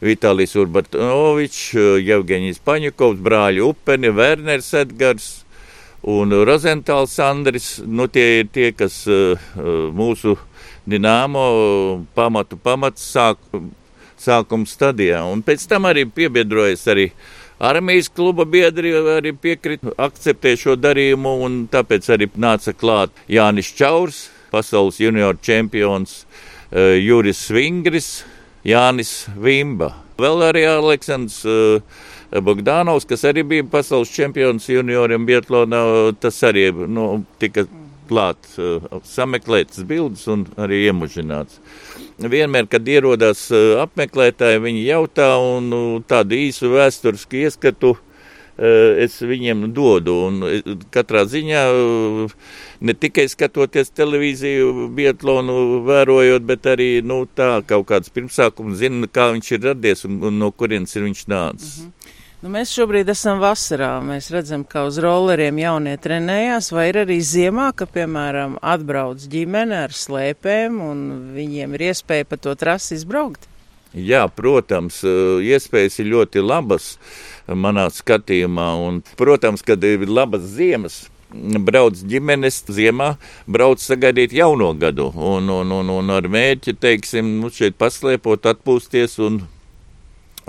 Vitālijs 0.04 0.56
Urbatovičs, 0.58 1.70
Jevgeņijs 2.04 2.60
Paņukovs, 2.66 3.22
brāļi 3.24 3.62
Upeni, 3.64 4.10
Werners 4.12 4.72
Edgars 4.76 5.28
un 6.04 6.34
Rozentāls 6.44 7.14
Andris. 7.24 7.78
Nu, 7.86 8.08
tie 8.12 8.42
ir 8.42 8.50
tie, 8.52 8.72
kas 8.76 9.04
uh, 9.08 9.38
mūsu 9.96 10.36
Dināmo 10.84 11.44
pamatu 12.16 12.58
pamats 12.60 13.04
sāk, 13.14 13.38
sākuma 14.20 14.68
stadijā. 14.68 15.22
Un 15.32 15.40
pēc 15.44 15.64
tam 15.70 15.88
arī 15.88 16.04
piebiedrojas 16.04 16.84
arī 16.92 17.08
armijas 17.58 18.10
kluba 18.12 18.44
biedri, 18.44 18.92
arī 19.16 19.32
piekrita 19.32 19.94
akceptēt 20.04 20.60
šo 20.60 20.76
darījumu, 20.76 21.34
un 21.46 21.58
tāpēc 21.72 22.10
arī 22.12 22.28
nāca 22.36 22.74
klāt 22.76 23.14
Jānis 23.32 23.72
Čaurs, 23.76 24.26
pasaules 24.52 25.00
junior 25.00 25.38
čempions, 25.40 26.24
uh, 26.24 26.92
Juris 27.00 27.46
Svingris, 27.48 28.10
Jānis 28.64 29.24
Vimba. 29.40 29.94
Vēl 30.20 30.44
arī 30.46 30.66
Aleksandrs 30.68 31.40
uh, 31.48 32.02
Bogdanovs, 32.44 33.06
kas 33.08 33.24
arī 33.28 33.44
bija 33.46 33.64
pasaules 33.70 34.12
čempions 34.12 34.68
junioriem 34.68 35.24
Bietlonā, 35.26 36.12
tas 36.20 36.42
arī 36.46 36.68
nu, 36.74 37.24
tika 37.40 37.66
klāt, 38.08 38.48
uh, 38.58 38.84
sameklētas 39.08 39.84
bildes 39.88 40.26
un 40.30 40.46
arī 40.60 40.84
iemužināts. 40.88 41.60
Vienmēr, 42.18 42.68
kad 42.70 42.88
ierodas 42.88 43.46
uh, 43.52 43.80
apmeklētāji, 43.84 44.62
viņi 44.64 44.86
jautā 44.86 45.34
un 45.42 45.70
nu, 45.72 45.84
tādu 46.08 46.38
īsu 46.38 46.70
vēsturisku 46.74 47.40
ieskatu 47.42 47.94
uh, 47.96 48.02
es 49.04 49.18
viņiem 49.22 49.66
dodu. 49.74 50.16
Un 50.28 50.86
katrā 50.94 51.24
ziņā 51.30 51.64
ne 52.84 52.94
tikai 52.94 53.26
skatoties 53.32 53.92
televīziju, 53.96 54.88
Bietlonu 54.94 55.82
vērojot, 55.88 56.46
bet 56.46 56.70
arī 56.74 56.88
nu, 57.02 57.24
tā 57.26 57.58
kaut 57.66 57.88
kāds 57.90 58.12
pirmsākums 58.14 58.78
zina, 58.82 59.10
kā 59.10 59.32
viņš 59.34 59.52
ir 59.56 59.68
radies 59.70 60.06
un, 60.08 60.20
un 60.22 60.42
no 60.44 60.52
kurienes 60.52 60.94
ir 60.96 61.08
viņš 61.08 61.26
nācis. 61.26 61.78
Mm 61.80 61.90
-hmm. 61.90 62.03
Nu, 62.44 62.50
mēs 62.52 62.74
šobrīd 62.76 63.08
esam 63.08 63.38
vasarā. 63.40 64.02
Mēs 64.04 64.26
redzam, 64.28 64.66
ka 64.68 64.82
uz 64.84 64.98
rolleriem 65.00 65.56
jaunie 65.62 65.94
trenējās, 65.96 66.66
vai 66.76 66.90
ir 66.90 66.98
arī 67.00 67.14
ziemā, 67.24 67.70
ka, 67.72 67.86
piemēram, 67.88 68.58
atbrauc 68.60 69.22
ģimene 69.32 69.78
ar 69.86 69.94
slēpēm 69.96 70.76
un 70.84 71.00
viņiem 71.32 71.72
ir 71.78 71.86
iespēja 71.86 72.26
pa 72.28 72.36
to 72.36 72.52
trasi 72.60 72.98
izbraukt. 72.98 73.48
Jā, 73.96 74.26
protams, 74.28 75.00
eh, 75.08 75.40
iespējas 75.54 75.96
ir 76.04 76.10
ļoti 76.12 76.44
labas 76.44 76.98
manā 77.48 77.86
skatījumā. 77.88 78.68
Un, 78.90 79.00
protams, 79.16 79.64
kad 79.64 79.80
ir 79.80 80.04
labas 80.04 80.44
ziemas, 80.58 81.06
brauc 81.64 81.96
ģimenes 81.96 82.60
ziemā, 82.68 83.14
brauc 83.48 83.80
sagaidīt 83.80 84.36
jauno 84.36 84.74
gadu 84.76 85.08
un, 85.16 85.48
un, 85.48 85.72
un, 85.80 85.96
un 85.96 86.12
ar 86.20 86.28
mērķi, 86.28 86.76
teiksim, 86.76 87.38
nu, 87.40 87.48
šeit 87.48 87.80
paslēpot, 87.80 88.52
atpūsties 88.52 89.16
un, 89.24 89.46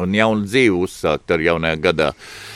un 0.01 0.15
jaunu 0.15 0.45
dzīvi 0.47 0.75
uzsākt 0.85 1.31
ar 1.31 1.43
jaunajā 1.43 1.79
gadā. 1.89 2.11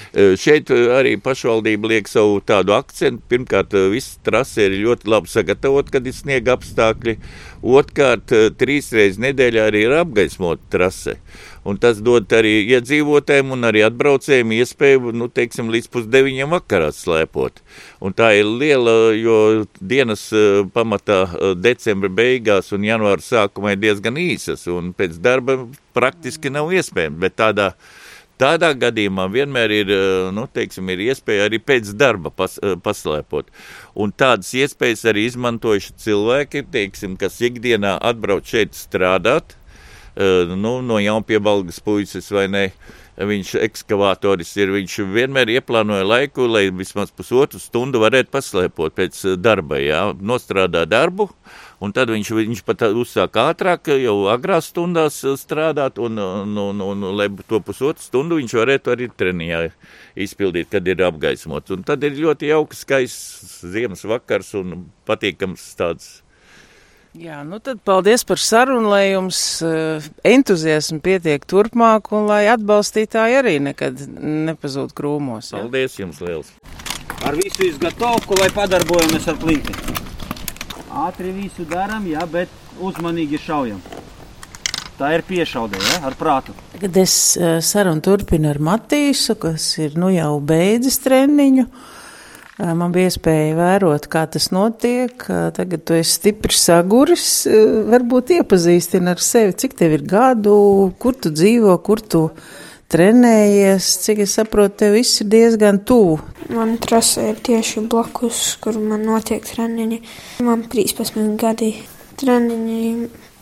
E, 0.09 0.33
Šeit 0.39 0.71
e, 0.73 0.79
arī 0.95 1.13
pašvaldība 1.21 1.91
liek 1.91 2.09
savu 2.09 2.39
tādu 2.45 2.73
akcentu. 2.77 3.21
Pirmkārt, 3.29 3.75
e, 3.77 3.85
viss 3.93 4.17
trase 4.25 4.65
ir 4.65 4.79
ļoti 4.81 5.11
labi 5.11 5.29
sagatavot, 5.29 5.91
kad 5.93 6.07
ir 6.09 6.15
sniega 6.17 6.55
apstākļi. 6.57 7.17
Otrkārt, 7.61 8.33
trīs 8.57 8.89
reizes 8.95 9.21
nedēļā 9.21 9.67
arī 9.69 9.85
ir 9.85 9.97
apgaismota 9.99 10.73
trase. 10.73 11.19
Un 11.67 11.79
tas 11.81 11.99
dod 12.03 12.31
arī 12.35 12.53
iedzīvotājiem 12.75 13.51
un 13.55 13.67
arī 13.67 13.83
atbraucējiem 13.87 14.53
iespēju, 14.59 15.13
nu, 15.15 15.27
teiksim, 15.33 15.71
līdz 15.73 15.89
pusdeviņiem 15.91 16.55
vakarā 16.55 16.89
slēpot. 16.95 17.59
Un 18.03 18.15
tā 18.15 18.31
ir 18.39 18.47
liela, 18.47 18.95
jo 19.17 19.65
dienas 19.81 20.29
uh, 20.31 20.63
pamatā 20.73 21.21
uh, 21.27 21.53
decembra 21.59 22.11
beigās 22.21 22.71
un 22.75 22.87
janvāra 22.87 23.23
sākumā 23.23 23.75
ir 23.75 23.83
diezgan 23.83 24.19
īsas, 24.19 24.67
un 24.71 24.93
pēc 24.95 25.19
darba 25.23 25.59
praktiski 25.97 26.53
nav 26.53 26.71
iespējams, 26.75 27.19
bet 27.19 27.39
tādā 27.39 27.73
Tādā 28.39 28.69
gadījumā 28.71 29.25
vienmēr 29.33 29.71
ir, 29.75 29.89
nu, 30.31 30.45
teiksim, 30.47 30.87
ir 30.93 31.01
iespēja 31.09 31.49
arī 31.49 31.57
pēc 31.59 31.89
darba 31.99 32.31
pas, 32.31 32.53
paslēpot. 32.85 33.49
Un 33.99 34.13
tādas 34.15 34.53
iespējas 34.55 35.03
arī 35.11 35.25
izmantojuši 35.27 35.97
cilvēki, 36.05 36.63
teiksim, 36.71 37.17
kas 37.19 37.41
ikdienā 37.43 37.97
atbrauc 37.99 38.47
šeit 38.47 38.79
strādāt, 38.79 39.58
nu, 40.19 40.79
no 40.83 40.99
jaunpiebalgas 40.99 41.79
puisis 41.83 42.27
vai 42.35 42.47
ne, 42.51 42.63
viņš 43.19 43.53
ekskavatoris 43.65 44.51
ir, 44.59 44.71
viņš 44.71 44.97
vienmēr 45.11 45.51
ieplānoja 45.57 46.05
laiku, 46.07 46.47
lai 46.47 46.69
vismaz 46.71 47.11
pusotru 47.11 47.59
stundu 47.59 47.99
varētu 48.03 48.31
paslēpot 48.31 48.95
pēc 48.95 49.21
darba, 49.39 49.79
jā, 49.79 50.01
nostrādā 50.19 50.85
darbu, 50.87 51.29
un 51.83 51.95
tad 51.95 52.11
viņš, 52.13 52.31
viņš 52.37 52.63
pat 52.67 52.85
uzsāk 52.89 53.39
ātrāk, 53.43 53.91
jau 53.99 54.15
agrās 54.31 54.71
stundās 54.71 55.19
strādāt, 55.41 55.99
un, 55.99 56.19
un, 56.19 56.55
un, 56.67 56.85
un, 56.85 57.03
un 57.11 57.19
lai 57.19 57.27
to 57.47 57.59
pusotru 57.63 58.03
stundu 58.03 58.39
viņš 58.39 58.55
varētu 58.61 58.95
arī 58.95 59.09
treniņā 59.11 59.65
izpildīt, 60.19 60.71
kad 60.71 60.87
ir 60.87 61.03
apgaismots. 61.07 61.75
Un 61.75 61.83
tad 61.87 62.03
ir 62.07 62.19
ļoti 62.19 62.53
jauks, 62.53 62.85
skaists 62.85 63.59
ziemas 63.67 64.07
vakars 64.07 64.55
un 64.59 64.87
patīkams 65.07 65.67
tāds 65.79 66.19
Jā, 67.17 67.39
nu 67.41 67.57
tad 67.57 67.79
paldies 67.81 68.21
par 68.21 68.37
sarunu, 68.37 68.91
lai 68.91 69.15
jums 69.15 69.39
uh, 69.65 70.03
entuziasmi 70.21 70.99
pietiek 71.01 71.41
turpmāk 71.49 72.11
un 72.13 72.27
lai 72.29 72.43
atbalstītāji 72.53 73.39
arī 73.39 73.55
nekad 73.65 74.03
nepazūd 74.13 74.93
krūmos. 74.93 75.49
Ja? 75.49 75.63
Paldies 75.63 75.97
jums 75.97 76.21
liels! 76.21 76.51
Ar 77.25 77.33
visu 77.33 77.65
izgatavku, 77.65 78.37
lai 78.37 78.51
padarbojamies 78.53 79.25
ar 79.25 79.39
plinti. 79.41 79.73
Ātri 81.07 81.33
visu 81.33 81.65
darām, 81.69 82.05
jā, 82.05 82.21
bet 82.29 82.53
uzmanīgi 82.77 83.41
šaujam. 83.41 83.81
Tā 84.99 85.09
ir 85.17 85.25
piešaude, 85.25 85.81
ja, 85.81 86.03
ar 86.05 86.13
prātu. 86.19 86.53
Kad 86.77 87.01
es 87.01 87.15
uh, 87.41 87.57
sarunu 87.65 88.05
turpinu 88.05 88.51
ar 88.53 88.61
Matīsu, 88.61 89.33
kas 89.41 89.65
ir 89.81 89.97
nu 89.97 90.13
jau 90.13 90.35
beidzis 90.45 91.01
treniņu, 91.01 91.65
Man 92.59 92.91
bija 92.91 93.07
iespēja 93.07 93.53
vērot, 93.55 94.09
kā 94.11 94.25
tas 94.27 94.49
notiek. 94.51 95.23
Tagad 95.55 95.83
tu 95.87 95.95
esi 95.95 96.17
stipri 96.17 96.55
saguris. 96.59 97.27
Varbūt 97.87 98.33
iepazīstini 98.35 99.13
ar 99.13 99.21
sevi, 99.23 99.55
cik 99.61 99.77
tev 99.79 99.95
ir 99.95 100.03
gadu, 100.03 100.55
kur 100.99 101.15
tu 101.15 101.31
dzīvo, 101.31 101.77
kur 101.85 102.03
tu 102.03 102.25
trenējies. 102.91 103.87
Cik 104.03 104.25
es 104.25 104.35
saprotu, 104.35 104.75
tev 104.83 104.97
viss 104.97 105.23
ir 105.23 105.31
diezgan 105.31 105.79
tuvu. 105.87 106.19
Man 106.51 106.75
trasa 106.83 107.29
ir 107.29 107.39
tieši 107.39 107.85
blakus, 107.87 108.43
kur 108.59 108.75
man 108.83 109.07
notiek 109.07 109.47
treniņi. 109.47 110.01
Man 110.43 110.67
13 110.67 111.39
gadi 111.39 111.73
treniņi. 112.19 112.83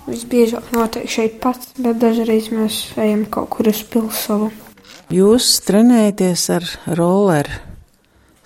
Visbiežāk 0.08 0.70
notiek 0.78 1.10
šeit 1.12 1.42
pats, 1.44 1.74
bet 1.82 1.98
dažreiz 2.00 2.52
mēs 2.54 2.84
ejam 3.02 3.26
kaut 3.34 3.50
kur 3.58 3.74
uz 3.74 3.82
pilsētu. 3.92 4.54
Jūs 5.12 5.56
trenējaties 5.66 6.46
ar 6.54 6.70
rolleri 7.00 7.67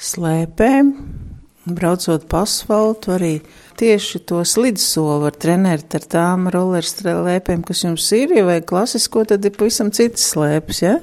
slēpēm, 0.02 0.94
braucot 1.78 2.26
pa 2.30 2.44
asfaltu, 2.48 3.14
arī 3.14 3.34
tieši 3.78 4.24
to 4.30 4.42
slidsoli 4.48 5.20
var 5.26 5.36
trenēt 5.38 5.94
ar 5.98 6.08
tām 6.10 6.50
rollerslēpēm, 6.54 7.66
kas 7.68 7.84
jums 7.86 8.08
ir, 8.18 8.34
ja 8.38 8.46
vai 8.48 8.62
klasisko, 8.66 9.26
tad 9.30 9.46
ir 9.46 9.54
pavisam 9.58 9.94
citas 9.94 10.26
slēpes, 10.34 10.82
ja? 10.86 10.98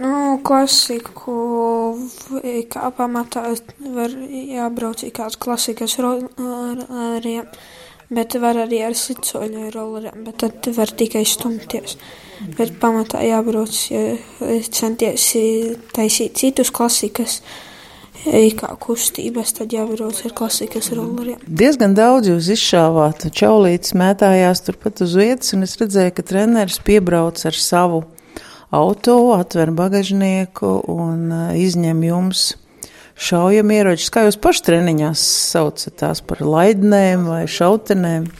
Nu, 0.00 0.38
klasiku, 0.46 1.34
kā 2.72 2.88
pamatā 2.96 3.42
var 3.92 4.14
jābrauc 4.32 5.02
kāds 5.12 5.36
klasikas 5.36 5.98
rolleriem, 6.00 7.50
bet 8.08 8.38
var 8.40 8.62
arī 8.62 8.80
ar 8.86 8.96
slicoļu 8.96 9.66
rolleriem, 9.74 10.22
bet 10.24 10.40
tad 10.40 10.70
var 10.78 10.94
tikai 10.96 11.26
stumties. 11.28 11.98
Bet 12.56 12.78
pamatā 12.80 13.20
jābrauc, 13.26 13.76
ja 13.92 14.16
centies 14.72 15.26
taisīt 15.92 16.40
citus 16.40 16.72
klasikas, 16.72 17.42
kā 18.58 18.70
kustības, 18.80 19.54
tad 19.56 19.72
jābrauc 19.74 20.20
ar 20.26 20.34
klasikas 20.36 20.90
rolleriem. 20.96 21.40
Diezgan 21.46 21.94
daudz 21.96 22.30
jūs 22.30 22.50
izšāvāt, 22.56 23.28
čaulītis 23.36 23.96
mētājās 23.98 24.64
turpat 24.66 25.02
uz 25.04 25.16
vietas, 25.18 25.54
un 25.56 25.64
es 25.66 25.76
redzēju, 25.80 26.14
ka 26.16 26.26
treneris 26.26 26.80
piebrauc 26.84 27.40
ar 27.46 27.56
savu 27.56 28.04
auto, 28.70 29.18
atver 29.34 29.72
bagažnieku 29.74 30.76
un 30.90 31.30
izņem 31.58 32.04
jums 32.06 32.44
šaujamieročus. 33.20 34.12
Kā 34.12 34.24
jūs 34.28 34.38
paši 34.40 34.66
treniņās 34.68 35.24
saucat 35.52 35.98
tās 36.00 36.22
par 36.24 36.44
laidnēm 36.44 37.26
vai 37.28 37.44
šautenēm? 37.50 38.30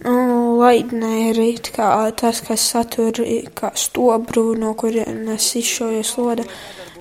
Nu, 0.00 0.16
laidnē 0.56 1.12
ir 1.30 1.60
kā 1.74 1.90
tas, 2.16 2.40
kas 2.40 2.62
satur 2.72 3.20
kā 3.56 3.72
stobru, 3.76 4.54
no 4.56 4.72
kurienes 4.78 5.50
izšaujas 5.60 6.14
loda 6.16 6.46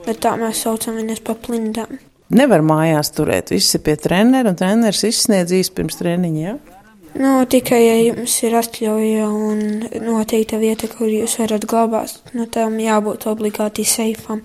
bet 0.10 0.24
tā 0.26 0.34
mēs 0.42 0.66
saucam 0.66 0.98
viņas 1.00 1.24
par 1.26 1.40
plindām. 1.46 2.00
Nevar 2.30 2.62
mājās 2.66 3.14
turēt, 3.16 3.54
viss 3.54 3.78
ir 3.78 3.86
pie 3.86 3.96
trenera, 3.98 4.52
un 4.52 4.58
treneris 4.58 5.06
izsniedzīs 5.08 5.72
pirms 5.74 5.98
treniņa, 6.02 6.44
jā? 6.44 6.58
Ja? 6.58 6.80
Nu, 7.18 7.32
tikai, 7.50 7.80
ja 7.82 7.96
jums 8.04 8.36
ir 8.46 8.54
atļauja 8.60 9.26
un 9.34 9.62
noteikta 10.06 10.60
vieta, 10.62 10.88
kur 10.92 11.10
jūs 11.10 11.40
varat 11.42 11.66
glabāt, 11.70 12.20
nu, 12.38 12.46
tam 12.46 12.78
jābūt 12.80 13.26
obligāti 13.32 13.86
seifam. 13.88 14.44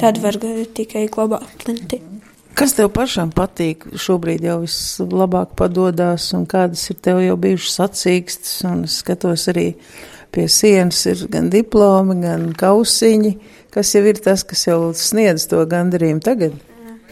Tad 0.00 0.22
var 0.22 0.38
tikai 0.40 1.06
glabāt 1.12 1.44
plinti. 1.60 2.00
Kas 2.56 2.72
tev 2.72 2.88
pašam 2.96 3.28
patīk? 3.36 3.84
Šobrīd 4.00 4.46
jau 4.48 4.62
vislabāk 4.62 5.52
padodas, 5.60 6.30
un 6.34 6.46
kādas 6.48 6.86
ir 6.88 6.96
tev 7.04 7.20
jau 7.20 7.36
bijušas 7.36 7.76
sacīkstas, 7.82 8.54
un 8.70 8.86
es 8.88 8.96
skatos 9.02 9.44
arī 9.52 9.66
pie 10.32 10.48
sienas 10.48 11.02
ir 11.10 11.26
gan 11.32 11.50
diplomi, 11.52 12.16
gan 12.24 12.48
kausiņi 12.56 13.34
kas 13.76 13.92
jau 13.94 14.02
ir 14.08 14.18
tas, 14.24 14.42
kas 14.48 14.66
jau 14.66 14.80
sniedz 14.96 15.46
to 15.50 15.60
gandarījumu 15.68 16.24
tagad? 16.24 16.56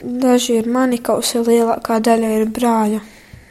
Daži 0.00 0.58
ir 0.60 0.68
mani 0.68 0.98
kausi, 1.04 1.38
lielākā 1.44 2.00
daļa 2.04 2.32
ir 2.38 2.48
brāļa. 2.56 3.04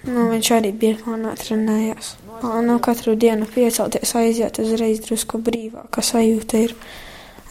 Nu, 0.04 0.28
viņš 0.34 0.49
arī 0.58 0.73
biežāk 0.76 1.39
trenējās. 1.45 2.15
Nu, 2.43 2.76
katru 2.84 3.13
dienu 3.15 3.47
piecelties, 3.47 4.12
aiziet 4.19 4.60
uzreiz 4.60 4.99
drusku 5.06 5.39
brīvāka 5.39 6.04
sajūta 6.04 6.60
ir. 6.65 6.73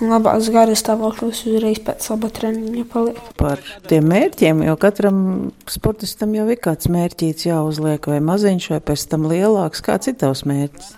Un 0.03 0.11
labāks 0.11 0.49
garas 0.51 0.81
stāvoklis 0.83 1.45
uzreiz 1.47 1.79
pēc 1.87 2.09
laba 2.11 2.31
treniņa 2.35 2.87
paliek. 2.91 3.19
Par 3.39 3.61
tiem 3.87 4.09
mērķiem, 4.11 4.65
jo 4.67 4.75
katram 4.83 5.21
sportistam 5.71 6.35
jau 6.35 6.49
ir 6.51 6.59
kāds 6.65 6.91
mērķīts 6.91 7.47
jāuzliek, 7.47 8.09
vai 8.11 8.19
maziņš, 8.25 8.67
vai 8.75 8.81
pēc 8.91 9.05
tam 9.13 9.29
lielāks. 9.31 9.85
Kāds 9.87 10.11
ir 10.11 10.19
tavs 10.19 10.43
mērķis? 10.49 10.91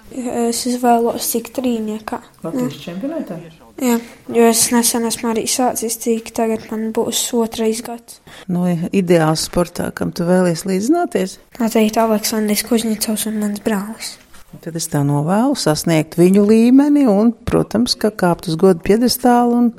Es 0.47 0.65
izvēlos 0.71 1.29
cik 1.35 1.53
trīniekā. 1.59 2.23
Latvijas 2.47 2.81
čempionātā? 2.81 3.39
Jā, 3.83 3.99
jo 4.31 4.49
es 4.49 4.65
nesen 4.71 5.05
esmu 5.09 5.33
arī 5.33 5.45
sācis 5.51 5.99
cik 6.01 6.31
tagad 6.37 6.69
man 6.71 6.93
būs 6.95 7.27
otrais 7.37 7.83
gads. 7.85 8.21
No 8.47 8.65
nu, 8.65 8.91
ideāls 8.95 9.49
sportā, 9.51 9.91
kam 9.93 10.15
tu 10.15 10.25
vēlies 10.29 10.65
līdzināties? 10.69 11.41
Noteikti 11.61 12.01
Aleksandrs 12.01 12.65
Kužņicovs 12.71 13.27
un 13.33 13.43
mans 13.43 13.65
brālis. 13.67 14.15
Tad 14.63 14.77
es 14.79 14.87
tā 14.93 15.01
novēlu 15.07 15.57
sasniegt 15.59 16.19
viņu 16.19 16.45
līmeni 16.49 17.07
un, 17.11 17.33
protams, 17.33 17.97
ka 17.99 18.13
kāpt 18.15 18.49
uz 18.51 18.59
godu 18.61 18.83
piedestālu 18.85 19.57
un 19.59 19.73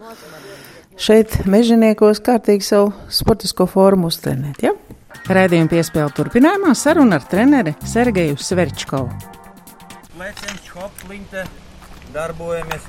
šeit 0.99 1.45
mežoniekos 1.49 2.21
kārtīgi 2.25 2.67
savu 2.67 2.91
sportisko 3.07 3.69
formu 3.69 4.11
uztrenēt, 4.11 4.65
ja? 4.65 4.73
Raidījuma 5.25 5.71
piespēle 5.71 6.11
turpinājumā 6.17 6.75
saruna 6.77 7.21
ar 7.21 7.29
treneri 7.29 7.73
Sergeju 7.87 8.37
Sverčkovu. 8.37 9.09
Leciens, 10.19 10.69
hop, 10.75 11.07
linte, 11.09 11.47
darbojamies 12.13 12.85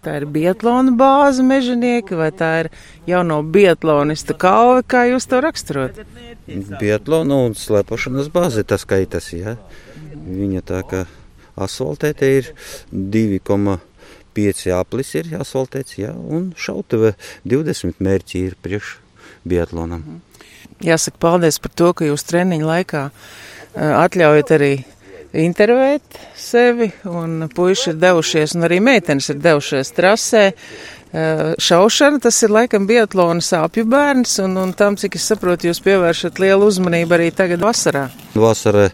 Tā 0.00 0.14
ir 0.16 0.24
biatlona 0.32 0.94
bāze 0.96 1.42
mežonieki, 1.44 2.16
vai 2.16 2.30
tā 2.32 2.48
ir 2.62 2.68
jauno 3.08 3.42
biatlonista 3.44 4.32
kauve, 4.32 4.80
kā 4.88 5.02
jūs 5.10 5.28
to 5.28 5.42
raksturot? 5.44 5.98
Biatlona 6.80 7.42
un 7.44 7.52
slēpošanas 7.52 8.30
bāze 8.32 8.64
tas 8.64 8.86
skaitas, 8.86 9.28
jā. 9.36 9.58
Viņa 10.10 10.62
tā 10.66 10.80
kā 10.88 11.04
asfaltēta 11.60 12.26
ir 12.26 12.50
2,5 12.92 14.72
aplis 14.76 15.14
ir 15.18 15.30
asfaltēts, 15.38 15.98
jā, 16.00 16.12
un 16.14 16.52
šautave 16.58 17.14
20 17.48 18.02
mērķi 18.02 18.44
ir 18.48 18.56
priekš 18.62 18.96
biatlonam. 19.48 20.20
Jāsaka 20.80 21.20
paldies 21.20 21.60
par 21.60 21.74
to, 21.76 21.92
ka 21.92 22.08
jūs 22.08 22.24
treniņu 22.28 22.66
laikā 22.66 23.04
atļaujat 23.76 24.54
arī 24.56 24.72
intervēt 25.36 26.18
sevi, 26.38 26.90
un 27.06 27.46
puiši 27.54 27.92
ir 27.92 28.00
devušies, 28.02 28.56
un 28.56 28.66
arī 28.66 28.80
meitenes 28.82 29.30
ir 29.30 29.38
devušies 29.42 29.92
trasē. 29.94 30.44
Šaušana 31.10 32.20
tas 32.22 32.36
ir 32.46 32.52
laikam 32.54 32.84
biatlona 32.86 33.42
sāpju 33.42 33.82
bērns, 33.90 34.36
un, 34.44 34.54
un 34.62 34.74
tam, 34.78 34.94
cik 35.00 35.16
es 35.18 35.24
saprotu, 35.26 35.66
jūs 35.66 35.82
pievēršat 35.82 36.38
lielu 36.38 36.68
uzmanību 36.70 37.16
arī 37.16 37.30
tagad 37.34 37.64
vasarā. 37.64 38.04
Vasarā 38.38 38.86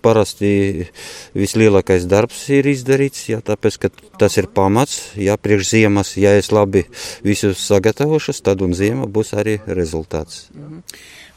parasti 0.00 0.88
vislielākais 1.36 2.08
darbs 2.08 2.46
ir 2.56 2.70
izdarīts, 2.72 3.26
jā, 3.28 3.42
tāpēc, 3.44 3.78
ka 3.82 3.92
tas 4.20 4.40
ir 4.40 4.48
pamats, 4.48 5.12
jā, 5.20 5.36
priekš 5.36 5.74
ziemas, 5.74 6.14
ja 6.16 6.32
es 6.40 6.48
labi 6.56 6.86
visu 7.26 7.52
sagatavošas, 7.52 8.40
tad 8.48 8.64
un 8.64 8.72
ziema 8.72 9.04
būs 9.04 9.36
arī 9.36 9.60
rezultāts. 9.68 10.46
Mhm. 10.56 10.84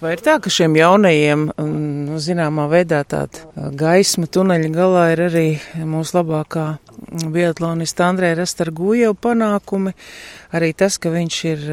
Vai 0.02 0.16
ir 0.16 0.22
tā, 0.26 0.40
ka 0.42 0.50
šiem 0.50 0.74
jaunajiem, 0.80 1.44
nu, 1.62 2.16
zināmā 2.18 2.64
veidā 2.72 3.04
tāda 3.06 3.70
gaisma 3.78 4.26
tuneļa 4.26 4.72
galā 4.74 5.04
ir 5.14 5.22
arī 5.28 5.44
mūsu 5.86 6.16
labākā 6.18 6.64
biatlonista 7.30 8.08
Andrē 8.10 8.32
Rastargujeva 8.40 9.14
panākumi, 9.14 9.94
arī 10.58 10.72
tas, 10.74 10.98
ka 10.98 11.14
viņš 11.14 11.38
ir 11.52 11.70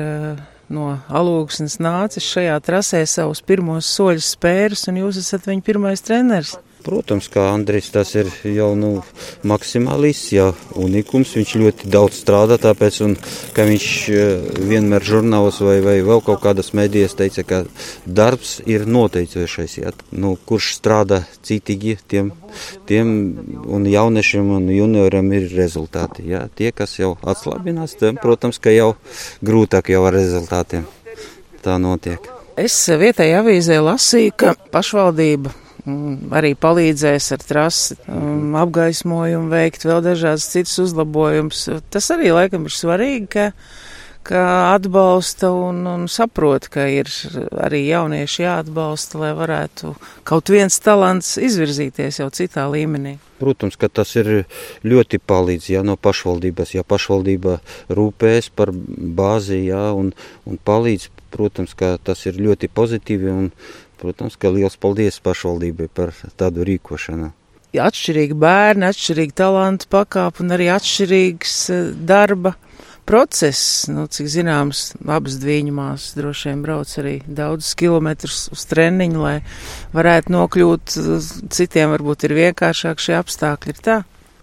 no 0.69 0.91
alūksnes 1.09 1.79
nācis 1.81 2.29
šajā 2.29 2.61
trasē 2.69 3.01
savus 3.09 3.41
pirmos 3.41 3.89
soļus 3.97 4.35
spērs, 4.37 4.85
un 4.93 5.01
jūs 5.07 5.23
esat 5.25 5.49
viņa 5.49 5.65
pirmais 5.65 6.05
treneris. 6.05 6.59
Protams, 6.89 7.27
kā 7.29 7.43
Andris 7.53 7.91
tas 7.93 8.15
ir 8.17 8.31
jau 8.49 8.71
nu, 8.79 9.03
maksimālists, 9.49 10.31
jau 10.33 10.47
unikums. 10.81 11.35
Viņš 11.37 11.51
ļoti 11.61 11.91
daudz 11.93 12.17
strādā, 12.23 12.57
tāpēc, 12.63 13.01
un, 13.05 13.17
ka 13.53 13.67
viņš 13.69 13.89
eh, 14.15 14.47
vienmēr 14.71 15.05
žurnālos 15.05 15.59
vai, 15.61 15.77
vai 15.85 15.99
vēl 16.07 16.25
kaut 16.25 16.41
kādas 16.47 16.73
medijas 16.79 17.19
teica, 17.19 17.45
ka 17.45 17.61
darbs 18.07 18.55
ir 18.65 18.89
noteicošais. 18.89 19.77
Ja? 19.83 19.93
Nu, 20.17 20.33
kurš 20.49 20.71
strādā 20.79 21.21
citīgi, 21.45 21.99
tiem, 22.09 22.33
tiem 22.89 23.13
un 23.69 23.85
jauniešiem 23.93 24.57
un 24.57 24.73
junioriem 24.73 25.31
ir 25.43 25.53
rezultāti. 25.61 26.25
Ja? 26.33 26.47
Tie, 26.49 26.73
kas 26.73 26.97
jau 26.97 27.19
atslābinās, 27.21 27.99
tiem, 28.01 28.17
protams, 28.17 28.63
ka 28.65 28.73
jau 28.73 28.95
grūtāk 29.45 29.93
jau 29.93 30.07
ar 30.09 30.17
rezultātiem 30.17 30.89
tā 31.61 31.77
notiek. 31.77 32.33
Es 32.57 32.81
vietējā 32.89 33.45
avīzē 33.45 33.83
lasīju, 33.85 34.39
ka 34.41 34.57
pašvaldība 34.73 35.68
arī 36.35 36.55
palīdzēs 36.59 37.33
ar 37.37 37.45
trasi, 37.45 37.99
um, 38.11 38.57
apgaismojumu 38.59 39.53
veikt, 39.53 39.87
vēl 39.89 40.03
dažādas 40.05 40.49
citas 40.53 40.79
uzlabojumus. 40.83 41.67
Tas 41.93 42.11
arī 42.15 42.33
laikam 42.35 42.67
ir 42.69 42.75
svarīgi, 42.75 43.29
ka, 43.33 43.47
ka 44.29 44.43
atbalsta 44.75 45.51
un, 45.55 45.85
un 45.89 46.09
saprot, 46.13 46.69
ka 46.73 46.89
ir 46.93 47.11
arī 47.65 47.85
jaunieši 47.89 48.45
jāatbalsta, 48.45 49.23
lai 49.23 49.33
varētu 49.39 49.95
kaut 50.29 50.53
viens 50.53 50.77
talants 50.85 51.37
izvirzīties 51.41 52.21
jau 52.23 52.29
citā 52.35 52.69
līmenī. 52.73 53.17
Protams, 53.39 53.79
ka 53.79 53.87
tas 53.89 54.17
ir 54.19 54.49
ļoti 54.83 55.21
palīdz 55.23 55.71
ja, 55.71 55.85
no 55.87 55.95
pašvaldības. 55.95 56.75
Ja 56.75 56.83
pašvaldība 56.83 57.61
rūpēs 57.95 58.51
par 58.51 58.73
bāzi 58.75 59.63
ja, 59.69 59.93
un, 59.95 60.11
un 60.49 60.59
palīdz, 60.59 61.07
protams, 61.31 61.77
ka 61.79 61.95
tas 62.03 62.27
ir 62.27 62.41
ļoti 62.43 62.71
pozitīvi 62.75 63.31
un 63.31 63.53
Protams, 63.99 64.39
ka 64.39 64.53
liels 64.55 64.79
paldies 64.79 65.19
pašvaldībai 65.25 65.89
par 65.91 66.15
tādu 66.39 66.67
rīkošanu. 66.69 67.33
Atšķirīgi 67.79 68.37
bērni, 68.39 68.87
atšķirīgi 68.89 69.35
talantu 69.37 69.91
pakāpi 69.93 70.45
un 70.45 70.55
arī 70.57 70.71
atšķirīgs 70.73 71.57
eh, 71.75 71.91
darba 72.09 72.55
process. 73.09 73.89
Nu, 73.89 74.07
cik 74.13 74.29
zināms, 74.33 74.93
abas 75.09 75.39
dviņu 75.41 75.75
māsas 75.77 76.17
droši 76.19 76.51
vien 76.51 76.63
brauc 76.65 76.93
arī 77.01 77.15
daudzus 77.25 77.77
kilometrus 77.81 78.47
uz 78.53 78.65
treniņu, 78.69 79.23
lai 79.25 79.37
varētu 79.97 80.35
nokļūt. 80.35 80.97
Citiem 81.55 81.95
varbūt 81.97 82.29
ir 82.29 82.37
vienkāršāk 82.43 83.05
šie 83.05 83.19
apstākļi. 83.21 83.75
Ir 83.75 83.85
tā 83.85 83.99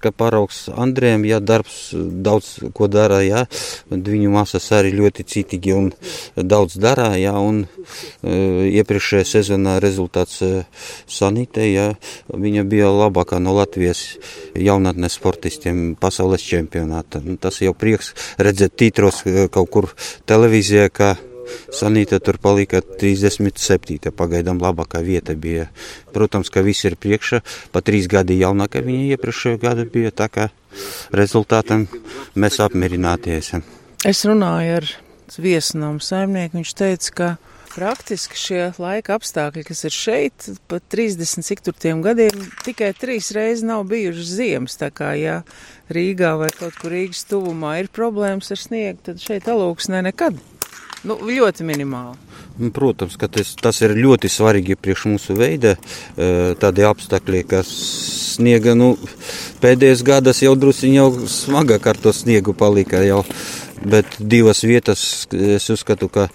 ka 0.05 0.13
paraugs 0.13 0.65
Andrejam, 0.69 1.25
ja 1.25 1.41
darbs 1.41 1.89
daudz 1.95 2.51
ko 2.77 2.87
dara, 2.91 3.21
ja, 3.25 3.45
viņu 3.89 4.31
māsas 4.33 4.69
arī 4.77 4.93
ļoti 4.95 5.25
citīgi 5.31 5.75
un 5.75 5.91
daudz 6.37 6.77
dara, 6.81 7.11
ja, 7.17 7.33
un 7.41 7.63
uh, 7.65 8.63
iepriekšējā 8.69 9.25
sezonā 9.35 9.77
rezultāts 9.83 10.41
uh, 10.45 10.85
Sanītē, 11.09 11.67
ja, 11.71 11.87
viņa 12.29 12.65
bija 12.69 12.91
labākā 12.93 13.41
no 13.41 13.55
Latvijas 13.57 14.05
jaunatnes 14.53 15.17
sportistiem 15.17 15.95
pasaules 15.99 16.45
čempionāta. 16.45 17.23
Nu, 17.25 17.39
tas 17.41 17.61
jau 17.63 17.73
prieks 17.77 18.13
redzēt 18.37 18.77
tītros 18.77 19.23
uh, 19.25 19.45
kaut 19.49 19.71
kur 19.73 19.89
televīzijā, 20.29 20.91
ka 20.93 21.15
Sanīta 21.73 22.19
tur 22.23 22.39
palika 22.41 22.81
37. 22.81 24.11
Pagaidām 24.15 24.59
labākā 24.63 25.01
vieta 25.05 25.35
bija. 25.35 25.69
Protams, 26.15 26.51
ka 26.53 26.63
viss 26.65 26.87
ir 26.87 26.97
priekšā. 26.99 27.41
Pa 27.73 27.83
trīs 27.85 28.09
gadi 28.11 28.39
jaunāka 28.41 28.83
viņa 28.85 29.15
iepriekšējā 29.15 29.61
gada 29.61 29.87
bija. 29.89 30.13
Tā 30.15 30.29
kā 30.31 30.49
rezultātam 31.15 31.87
mēs 32.35 32.61
apmierināti 32.63 33.35
esam. 33.35 33.65
Es 34.05 34.25
runāju 34.27 34.79
ar 34.81 34.93
viesnām 35.41 35.99
saimnieku. 36.03 36.59
Viņš 36.59 36.73
teica, 36.77 37.13
ka 37.15 37.29
praktiski 37.75 38.39
šie 38.39 38.61
laika 38.79 39.17
apstākļi, 39.17 39.65
kas 39.67 39.83
ir 39.87 39.95
šeit, 39.95 40.47
pat 40.71 40.85
30 40.93 41.43
cik 41.47 41.63
tur 41.65 41.75
tiem 41.75 42.03
gadiem, 42.05 42.45
tikai 42.63 42.93
trīs 42.95 43.33
reizes 43.35 43.65
nav 43.67 43.83
bijušas 43.91 44.31
ziemas. 44.37 44.77
Tā 44.79 44.91
kā, 44.95 45.11
ja 45.19 45.41
Rīgā 45.91 46.35
vai 46.39 46.51
kaut 46.55 46.77
kur 46.79 46.95
Rīgas 46.95 47.25
tuvumā 47.29 47.79
ir 47.83 47.91
problēmas 47.93 48.53
ar 48.55 48.61
sniegu, 48.61 49.01
tad 49.09 49.23
šeit 49.23 49.49
alūksnē 49.51 50.05
nekad. 50.07 50.39
Nu, 51.05 51.19
ļoti 51.21 51.65
minimāli. 51.67 52.17
Protams, 52.73 53.17
ka 53.19 53.27
tas, 53.29 53.51
tas 53.59 53.81
ir 53.83 53.93
ļoti 53.99 54.29
svarīgi 54.31 54.77
priekš 54.79 55.05
mūsu 55.11 55.35
veida. 55.37 55.75
E, 55.75 56.55
tādi 56.59 56.85
apstākļi, 56.87 57.43
kas 57.51 57.69
sniega, 58.35 58.73
nu, 58.79 58.93
pēdējos 59.63 60.01
gados 60.07 60.41
jau 60.41 60.55
drusciņi 60.57 60.97
jau 60.97 61.09
smagāk 61.29 61.85
ar 61.91 61.99
to 62.01 62.15
sniegu 62.15 62.55
palika 62.57 63.03
jau. 63.05 63.21
Bet 63.85 64.17
divas 64.17 64.63
vietas, 64.65 65.01
es 65.35 65.67
uzskatu, 65.69 66.07
ka 66.09 66.29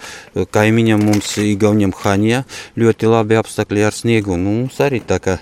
kaimiņam 0.54 1.02
mums, 1.08 1.32
Igauniem 1.42 1.94
Haņā, 1.96 2.44
ļoti 2.78 3.10
labi 3.10 3.40
apstākļi 3.40 3.88
ar 3.88 3.96
sniegu. 3.96 4.36
Nu, 4.38 4.60
mums 4.60 4.78
arī 4.84 5.00
tā 5.02 5.18
kā 5.24 5.40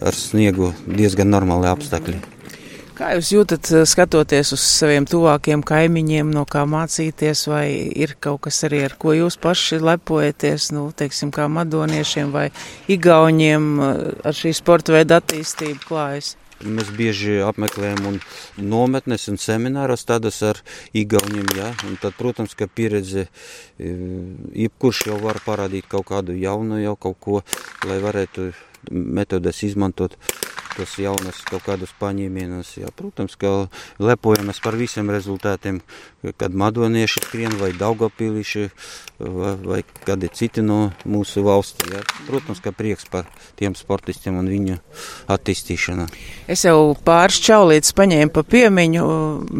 ar 0.00 0.16
sniegu 0.16 0.72
diezgan 0.86 1.28
normāli 1.34 1.68
apstākļi. 1.74 2.41
Kā 3.02 3.16
jūs 3.16 3.32
jūtat, 3.32 3.66
eh, 3.74 3.82
skatoties 3.82 4.52
uz 4.54 4.62
saviem 4.62 5.02
tuvākiem 5.10 5.64
kaimiņiem, 5.66 6.28
no 6.30 6.44
kā 6.46 6.60
mācīties, 6.70 7.48
vai 7.50 7.90
ir 7.98 8.12
kaut 8.22 8.44
kas 8.46 8.62
arī, 8.68 8.84
ar 8.86 8.94
ko 8.94 9.10
jūs 9.10 9.34
paši 9.42 9.80
lepojaties, 9.82 10.68
nu, 10.70 10.84
teiksim, 10.94 11.32
kā 11.34 11.48
madoniešiem 11.50 12.30
vai 12.30 12.44
igauņiem 12.86 13.66
eh, 13.80 14.04
ar 14.22 14.38
šī 14.38 14.54
sporta 14.54 14.94
veida 14.94 15.18
attīstību 15.18 15.82
klājas? 15.88 16.36
Mēs 16.62 16.94
bieži 16.94 17.40
apmeklējam 17.42 18.06
un 18.06 18.20
nometnes 18.54 19.26
un 19.32 19.42
semināros 19.42 20.06
tādas 20.06 20.38
ar 20.46 20.62
igauņiem, 20.94 21.50
jā, 21.58 21.74
un 21.88 21.98
tad, 21.98 22.14
protams, 22.14 22.54
ka 22.54 22.70
pieredze, 22.70 23.26
eh, 23.82 23.96
jebkurš 24.62 25.08
jau 25.10 25.18
var 25.26 25.42
parādīt 25.42 25.90
kaut 25.90 26.06
kādu 26.14 26.38
jaunu, 26.38 26.78
jau 26.84 26.94
kaut 26.94 27.18
ko, 27.18 27.42
lai 27.82 27.98
varētu 27.98 28.52
metodes 28.90 29.62
izmantot 29.66 30.14
tos 30.76 30.96
jaunus 31.00 31.42
kaut 31.48 31.64
kādus 31.66 31.92
paņēmienus. 32.00 32.76
Jā, 32.80 32.90
protams, 32.96 33.36
ka 33.40 33.68
lepojamies 34.02 34.60
par 34.64 34.76
visiem 34.80 35.10
rezultātiem, 35.12 35.80
kad 36.38 36.54
madonieši 36.54 37.22
skrien 37.24 37.56
vai 37.58 37.72
daugapīliši 37.76 38.68
vai, 39.22 39.52
vai 39.62 39.80
kādi 40.06 40.30
citi 40.34 40.62
no 40.64 40.92
mūsu 41.08 41.44
valsts. 41.46 41.86
Jā. 41.92 42.02
Protams, 42.28 42.62
ka 42.62 42.72
prieks 42.74 43.06
par 43.10 43.28
tiem 43.58 43.76
sportistiem 43.78 44.38
un 44.38 44.50
viņu 44.50 44.78
attīstīšanu. 45.32 46.06
Es 46.50 46.64
jau 46.66 46.94
pāris 47.04 47.40
čaulītes 47.42 47.94
paņēmu 47.98 48.34
pa 48.34 48.44
piemiņu. 48.46 49.04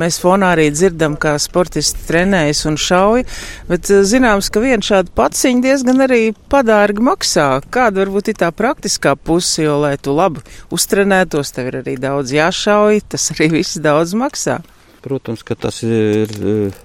Mēs 0.02 0.20
fonā 0.22 0.52
arī 0.56 0.68
dzirdam, 0.74 1.16
kā 1.20 1.34
sportisti 1.42 2.06
trenējas 2.08 2.64
un 2.70 2.78
šauj, 2.80 3.26
bet 3.70 3.90
eh, 3.90 4.02
zināms, 4.08 4.50
ka 4.52 4.62
viena 4.62 4.82
šāda 4.86 5.12
paciņa 5.18 5.66
diezgan 5.66 6.06
arī 6.06 6.22
padārgi 6.52 7.04
maksā. 7.04 7.48
Kāda 7.72 8.04
varbūt 8.04 8.32
ir 8.32 8.40
tā 8.42 8.52
praktiskā 8.54 9.14
puse, 9.16 9.62
jo, 9.66 9.78
lai 9.82 9.94
tu 10.00 10.14
labi 10.16 10.42
uztrenētu, 10.72 11.01
uztrenētos, 11.02 11.50
tev 11.52 11.68
ir 11.70 11.80
arī 11.82 11.96
daudz 11.98 12.32
jāšauj, 12.32 13.02
tas 13.10 13.30
arī 13.34 13.48
viss 13.58 13.80
daudz 13.82 14.14
maksā. 14.14 14.60
Protams, 15.02 15.42
ka 15.42 15.56
tas 15.58 15.82
ir 15.82 16.30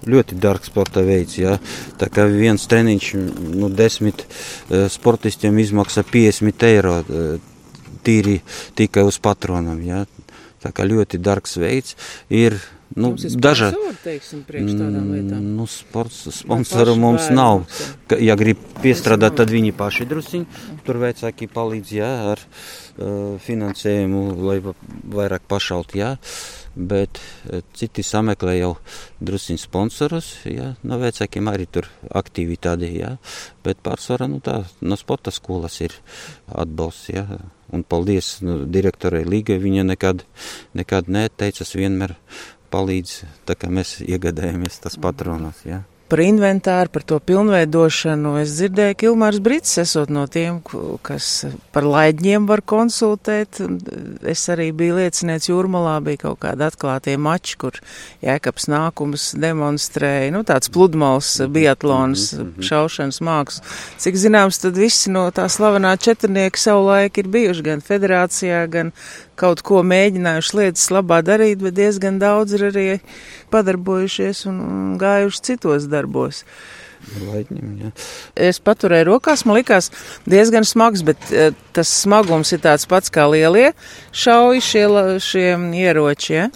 ļoti 0.10 0.39
dārgs 0.41 0.71
sporta 0.71 1.03
veids. 1.06 1.38
Jā. 1.38 1.60
Tā 1.99 2.10
kā 2.10 2.25
viens 2.25 2.65
treniņš 2.65 3.12
nu, 3.13 3.69
desmit 3.69 4.23
eh, 4.25 4.88
sportistiem 4.89 5.58
izmaksā 5.62 6.01
50 6.01 6.65
eiro 6.65 6.95
eh, 7.03 7.38
tīri 8.01 8.39
tikai 8.73 9.06
uz 9.06 9.19
patronam. 9.21 9.77
Jā. 9.86 10.08
Tā 10.63 10.73
kā 10.73 10.88
ļoti 10.89 11.21
dārgs 11.21 11.60
veids 11.62 11.93
ir 12.34 12.58
Nu, 12.95 13.15
daža, 13.19 13.71
teiksim, 14.04 14.43
nu, 15.43 15.65
sports, 15.67 16.21
sponsoru 16.39 16.95
mums 16.95 17.28
nav. 17.36 17.65
Ka, 18.08 18.15
ja 18.21 18.38
grib 18.39 18.62
piestrādāt, 18.80 19.36
tad 19.41 19.52
viņi 19.52 19.73
paši 19.76 20.08
drusciņi 20.08 20.62
tur 20.88 21.02
vecāki 21.02 21.50
palīdz, 21.52 21.91
jā, 21.97 22.12
ar 22.32 22.43
uh, 22.43 23.36
finansējumu, 23.43 24.23
lai 24.47 24.62
vairāk 24.63 25.43
pašaut, 25.52 25.97
jā. 26.00 26.15
Bet 26.78 27.19
uh, 27.19 27.60
citi 27.76 28.06
sameklē 28.08 28.56
jau 28.62 28.71
drusciņi 29.19 29.62
sponsorus, 29.65 30.32
jā, 30.47 30.71
no 30.88 31.02
vecākiem 31.02 31.52
arī 31.52 31.67
tur 31.67 31.91
aktīvi 32.08 32.56
tādi, 32.62 32.93
jā. 33.02 33.17
Bet 33.67 33.84
pārsvarā, 33.84 34.32
nu 34.32 34.39
tā, 34.43 34.62
no 34.80 34.97
sporta 35.00 35.34
skolas 35.36 35.82
ir 35.84 36.00
atbalsts, 36.47 37.12
jā. 37.12 37.28
Un 37.67 37.82
paldies 37.84 38.38
nu, 38.47 38.62
direktorai 38.71 39.26
Līgai, 39.28 39.58
viņa 39.60 39.84
nekad, 39.89 40.21
nekad 40.78 41.10
neteicas 41.12 41.73
vienmēr 41.76 42.13
palīdz, 42.73 43.19
tā 43.49 43.58
kā 43.60 43.69
mēs 43.73 43.99
iegādājamies 44.06 44.82
tas 44.84 44.99
patronos. 45.01 45.63
Jā 45.67 45.84
par 46.08 46.21
inventāru, 46.23 46.91
par 46.91 47.03
to 47.08 47.19
pilnveidošanu. 47.23 48.38
Es 48.41 48.56
dzirdēju, 48.58 48.95
ka 48.97 49.08
Ilmārs 49.10 49.41
Brits 49.43 49.75
esot 49.82 50.12
no 50.13 50.23
tiem, 50.32 50.62
kas 51.06 51.45
par 51.75 51.88
laidņiem 51.88 52.47
var 52.47 52.63
konsultēt. 52.67 53.60
Es 54.27 54.45
arī 54.51 54.69
biju 54.75 54.97
liecinieks 55.01 55.49
jūrmalā, 55.51 55.97
bija 56.06 56.23
kaut 56.27 56.39
kādi 56.45 56.67
atklātie 56.67 57.17
mači, 57.19 57.58
kur 57.60 57.80
jēkabs 58.23 58.69
nākums 58.71 59.30
demonstrēja, 59.39 60.32
nu 60.36 60.43
tāds 60.47 60.71
pludmals, 60.73 61.34
biatlons, 61.51 62.30
mhm, 62.38 62.49
mhm. 62.53 62.67
šaušanas 62.71 63.21
mākslas. 63.27 63.77
Cik 64.03 64.19
zināms, 64.23 64.62
tad 64.63 64.80
visi 64.80 65.12
no 65.12 65.27
tā 65.36 65.49
slavenā 65.51 65.97
četrnieka 65.99 66.67
savulaik 66.67 67.19
ir 67.19 67.32
bijuši 67.36 67.67
gan 67.67 67.84
federācijā, 67.84 68.63
gan 68.71 68.95
kaut 69.39 69.62
ko 69.65 69.84
mēģinājuši 69.86 70.58
lietas 70.60 70.89
labā 70.93 71.21
darīt, 71.26 71.62
bet 71.63 71.78
diezgan 71.78 72.19
daudz 72.21 72.58
ir 72.58 72.67
arī 72.71 72.88
padarbojušies 73.54 74.45
un, 74.50 74.60
gājuši 75.02 75.43
citos 75.52 75.88
darbos. 75.91 76.43
Laidņiem, 77.21 77.73
jā. 77.80 77.89
es 78.50 78.58
paturēju 78.60 79.06
rokās, 79.12 79.45
man 79.45 79.60
likās 79.60 79.91
diezgan 80.28 80.65
smags, 80.67 81.04
bet 81.06 81.30
uh, 81.30 81.54
tas 81.78 81.91
smagums 82.02 82.52
ir 82.58 82.63
tāds 82.65 82.89
pats 82.89 83.13
kā 83.13 83.28
lielie 83.30 83.69
šauji 84.12 84.63
šie, 84.65 84.86
šie 85.23 85.45
ieroči. 85.78 86.34
Ja? 86.34 86.47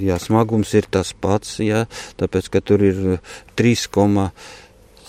Jā, 0.00 0.16
smagums 0.22 0.72
ir 0.74 0.88
tas 0.90 1.12
pats, 1.12 1.58
jā, 1.62 1.84
tāpēc, 2.20 2.48
ka 2.52 2.64
tur 2.64 2.82
ir 2.84 3.00
3,5 3.60 4.30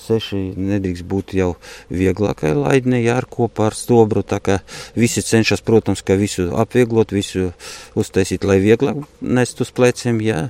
seši 0.05 0.41
nedrīkst 0.57 1.05
būt 1.09 1.35
jau 1.37 1.51
vieglākai 1.89 2.53
laidnei, 2.57 3.03
ar 3.11 3.27
kopā 3.29 3.69
ar 3.71 3.77
stobru, 3.77 4.23
tā 4.23 4.41
kā 4.43 4.59
visi 4.97 5.23
cenšas, 5.25 5.63
protams, 5.65 6.03
ka 6.05 6.17
visu 6.19 6.49
apvieglot, 6.55 7.15
visu 7.15 7.51
uztaisīt, 7.97 8.45
lai 8.47 8.59
vieglāk 8.63 9.05
nest 9.21 9.61
uz 9.65 9.73
pleciem, 9.75 10.21
jā. 10.23 10.49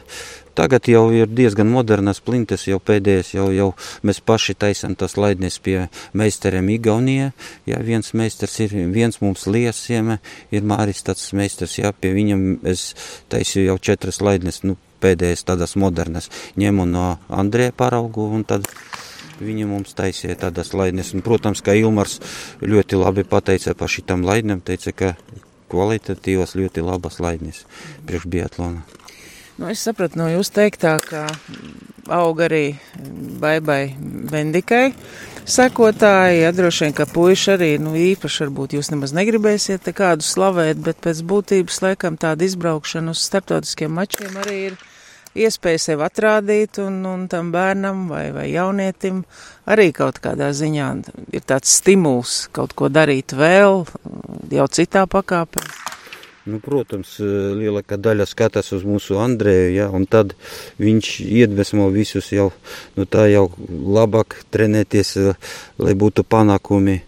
Tagad 0.56 0.88
jau 0.88 1.10
ir 1.12 1.28
diezgan 1.28 1.68
modernas 1.68 2.22
plintas, 2.24 2.63
jau 2.70 2.78
pēdējais, 2.80 3.34
jau, 3.36 3.50
jau 3.52 3.68
mēs 4.08 4.22
paši 4.24 4.56
taisam 4.56 4.94
tas 4.96 5.18
laidnes 5.20 5.58
pie 5.60 5.89
meistariem 6.15 6.70
Igaunijā. 6.78 7.34
Jā, 7.68 7.82
viens 7.84 8.13
meistars 8.15 8.56
ir, 8.63 8.78
viens 8.96 9.20
mums 9.20 9.44
liesieme, 9.52 10.22
ir 10.56 10.63
Māris 10.63 11.04
tāds 11.04 11.28
meistars, 11.36 11.76
jā, 11.82 11.91
pie 11.91 12.13
viņam 12.15 12.46
es 12.72 12.94
taisīju 13.34 13.74
jau 13.74 13.78
četras 13.89 14.22
laidnes, 14.24 14.63
nu, 14.63 14.78
pēdējais 15.04 15.44
tādas 15.48 15.76
modernas, 15.76 16.32
ņemu 16.60 16.88
no 16.88 17.08
Andrē 17.28 17.74
paraugu 17.76 18.30
un 18.38 18.48
tad 18.48 18.63
Viņi 19.39 19.67
mums 19.67 19.95
taisīja 19.98 20.38
tādas 20.45 20.71
laidnes. 20.78 21.13
Un, 21.15 21.24
protams, 21.26 21.63
ka 21.65 21.76
Ilmars 21.76 22.19
ļoti 22.63 23.00
labi 23.02 23.26
pateica 23.28 23.76
par 23.76 23.91
šitam 23.91 24.24
laidnēm, 24.28 24.63
teica, 24.63 24.93
ka 24.95 25.13
kvalitatīvas 25.71 26.56
ļoti 26.56 26.86
labas 26.86 27.19
laidnes 27.24 27.65
priekš 28.08 28.30
biatlona. 28.32 28.86
Nu, 29.56 29.69
es 29.71 29.84
sapratu 29.88 30.19
no 30.19 30.28
jūs 30.28 30.50
teiktā, 30.52 30.98
ka 31.00 31.30
aug 32.12 32.41
arī 32.43 32.76
baibai 33.39 33.95
bendikai 34.32 34.89
sekotāji. 35.48 36.41
Ja, 36.41 36.52
droši 36.56 36.88
vien, 36.88 36.95
ka 36.98 37.06
puiši 37.08 37.54
arī, 37.54 37.69
nu, 37.80 37.93
īpaši 37.95 38.43
varbūt 38.43 38.76
jūs 38.76 38.91
nemaz 38.91 39.15
negribēsiet 39.15 39.86
te 39.86 39.93
kādu 39.95 40.28
slavēt, 40.28 40.82
bet 40.84 41.00
pēc 41.04 41.24
būtības 41.28 41.80
laikam 41.86 42.19
tāda 42.19 42.43
izbraukšana 42.48 43.15
uz 43.15 43.24
starptautiskiem 43.24 43.95
mačiem 43.95 44.36
arī 44.43 44.58
ir 44.71 44.78
iespēja 45.36 45.82
sev 45.89 46.04
atrādīt, 46.06 46.80
un, 46.84 47.02
un 47.08 47.26
tam 47.32 47.52
bērnam 47.54 48.06
vai, 48.12 48.30
vai 48.36 48.48
jaunietim 48.52 49.24
arī 49.69 49.91
kaut 49.95 50.21
kādā 50.24 50.52
ziņā 50.56 50.91
ir 51.36 51.43
tāds 51.48 51.76
stimuls 51.80 52.45
kaut 52.56 52.76
ko 52.78 52.89
darīt 52.89 53.36
vēl, 53.36 53.84
jau 54.56 54.67
citā 54.71 55.06
pakāpē. 55.10 55.65
Nu, 56.45 56.60
protams, 56.62 57.15
lielākā 57.58 57.98
daļa 57.98 58.28
skatās 58.30 58.69
uz 58.76 58.84
mūsu 58.86 59.17
Andreju, 59.17 59.71
ja, 59.74 59.88
un 59.89 60.06
tad 60.06 60.36
viņš 60.78 61.15
iedvesmo 61.26 61.88
visus 61.89 62.30
jau, 62.36 62.52
nu, 62.93 63.08
tā 63.10 63.26
jau 63.32 63.48
labāk 63.98 64.38
trenēties, 64.54 65.15
lai 65.82 65.95
būtu 65.98 66.21
panākumi. 66.30 67.00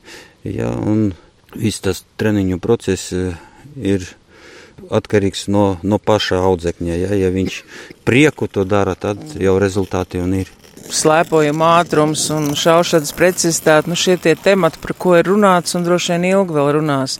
Ja, 0.48 0.72
un 0.74 1.12
viss 1.54 1.84
tas 1.86 2.02
treniņu 2.18 2.58
process 2.64 3.14
ir 3.14 4.10
atkarīgs 4.92 5.48
no, 5.52 5.78
no 5.84 6.00
paša 6.00 6.42
audzekņa. 6.48 7.00
Ja, 7.04 7.12
ja 7.18 7.32
viņš 7.34 7.62
prieku 8.08 8.48
to 8.52 8.66
dara, 8.68 8.96
tad 8.96 9.22
jau 9.40 9.58
rezultāti 9.62 10.22
un 10.24 10.40
ir 10.44 10.52
slēpojuma 10.94 11.70
ātrums 11.82 12.26
un 12.34 12.52
šaušanas 12.58 13.14
precizitāte, 13.18 13.90
nu 13.92 13.98
šie 14.00 14.18
tie 14.22 14.36
temati, 14.40 14.80
par 14.84 14.94
ko 14.98 15.16
ir 15.18 15.28
runāts 15.28 15.76
un 15.78 15.86
droši 15.86 16.14
vien 16.14 16.28
ilgi 16.32 16.56
vēl 16.56 16.72
runās. 16.78 17.18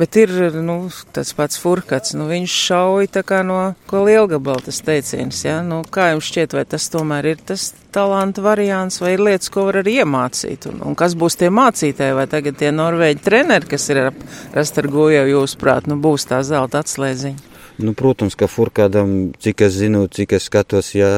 Bet 0.00 0.16
ir, 0.20 0.32
nu, 0.64 0.76
tas 1.14 1.34
pats 1.36 1.60
furkats, 1.60 2.14
nu 2.16 2.28
viņš 2.30 2.56
šauj 2.66 3.10
tā 3.16 3.24
kā 3.26 3.42
no 3.46 3.58
ko 3.90 4.04
lielgabala 4.06 4.64
tas 4.64 4.80
teiciens, 4.86 5.42
ja? 5.44 5.60
Nu, 5.66 5.82
kā 5.84 6.10
jums 6.14 6.30
šķiet, 6.30 6.56
vai 6.56 6.64
tas 6.68 6.88
tomēr 6.92 7.32
ir 7.34 7.44
tas 7.50 7.70
talanta 7.92 8.44
variants 8.44 9.00
vai 9.02 9.14
ir 9.16 9.24
lietas, 9.26 9.50
ko 9.52 9.66
var 9.68 9.82
arī 9.82 10.00
iemācīt? 10.04 10.70
Un, 10.70 10.80
un 10.90 10.96
kas 10.98 11.18
būs 11.18 11.36
tie 11.40 11.50
mācītāji 11.52 12.16
vai 12.16 12.26
tagad 12.30 12.58
tie 12.60 12.72
norvēģi 12.74 13.24
treneri, 13.26 13.70
kas 13.74 13.90
ir 13.92 14.06
ap 14.08 14.24
Rastargoju, 14.56 15.26
jūsuprāt, 15.34 15.90
nu 15.90 16.00
būs 16.00 16.28
tā 16.30 16.40
zelta 16.46 16.84
atslēdziņa? 16.84 17.48
Nu, 17.80 17.94
protams, 17.96 18.34
ka 18.36 18.48
Furkādam, 18.50 19.32
cik 19.40 19.62
es 19.64 19.78
zinu, 19.80 20.04
cik 20.12 20.34
es 20.36 20.48
skatos, 20.50 20.92
jā, 20.92 21.08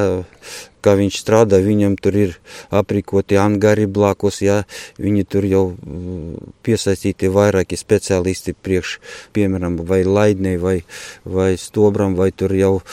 kā 0.83 0.95
viņš 0.99 1.19
strādā, 1.21 1.59
viņam 1.63 1.95
tur 2.01 2.17
ir 2.17 2.35
aprīkoti 2.73 3.37
angari 3.39 3.87
blākos, 3.87 4.41
jā, 4.43 4.61
viņi 5.01 5.25
tur 5.29 5.47
jau 5.47 5.63
mm, 5.73 6.51
piesaistīti 6.65 7.31
vairāki 7.33 7.79
speciālisti 7.79 8.55
priekš, 8.55 8.97
piemēram, 9.35 9.79
vai 9.87 10.01
laidnei, 10.07 10.57
vai, 10.61 10.75
vai 11.25 11.53
stobram, 11.59 12.17
vai 12.19 12.31
tur 12.35 12.53
jau 12.57 12.73
uh, 12.79 12.83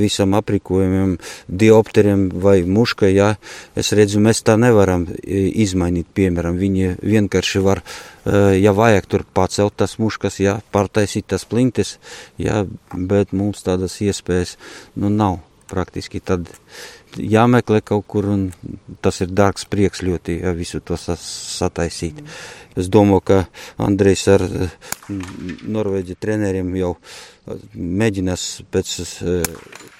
visam 0.00 0.36
aprīkojumiem, 0.38 1.18
diopteriem 1.48 2.28
vai 2.42 2.60
muškai, 2.64 3.12
jā, 3.14 3.30
es 3.78 3.92
redzu, 3.96 4.22
mēs 4.24 4.42
tā 4.46 4.56
nevaram 4.60 5.06
izmainīt, 5.22 6.08
piemēram, 6.16 6.58
viņi 6.60 6.96
vienkārši 7.02 7.64
var, 7.64 7.82
uh, 7.84 8.50
ja 8.56 8.74
vajag 8.76 9.08
tur 9.12 9.28
pacelt 9.34 9.76
tas 9.84 9.98
muškas, 10.02 10.40
jā, 10.42 10.58
pārtaisīt 10.74 11.28
tas 11.32 11.46
plintes, 11.48 11.96
jā, 12.40 12.64
bet 12.92 13.36
mums 13.36 13.64
tādas 13.66 14.00
iespējas, 14.04 14.56
nu, 14.96 15.12
nav 15.12 15.40
praktiski 15.72 16.20
tad 16.20 16.50
jāmeklē 17.18 17.82
kaut 17.84 18.06
kur, 18.08 18.28
un 18.32 18.48
tas 19.04 19.20
ir 19.24 19.32
dārgs 19.32 19.66
prieks 19.70 20.02
ļoti, 20.04 20.40
ja 20.42 20.52
visu 20.56 20.80
to 20.80 20.96
sataisīt. 20.96 22.22
Mm. 22.22 22.40
Es 22.82 22.88
domāju, 22.88 23.24
ka 23.28 23.38
Andrejs 23.84 24.26
ar 24.32 24.44
Norvēģi 25.10 26.16
treneriem 26.16 26.72
jau 26.80 26.94
mēģinās 27.74 28.46
pēc 28.72 28.92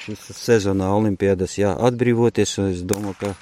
šīs 0.03 0.29
sezonā 0.39 0.89
olimpiādas 0.97 1.59
jā, 1.61 1.75
atbrīvoties, 1.89 2.59
un 2.63 2.73
es 2.73 2.85
domāju, 2.89 3.19
ka 3.21 3.35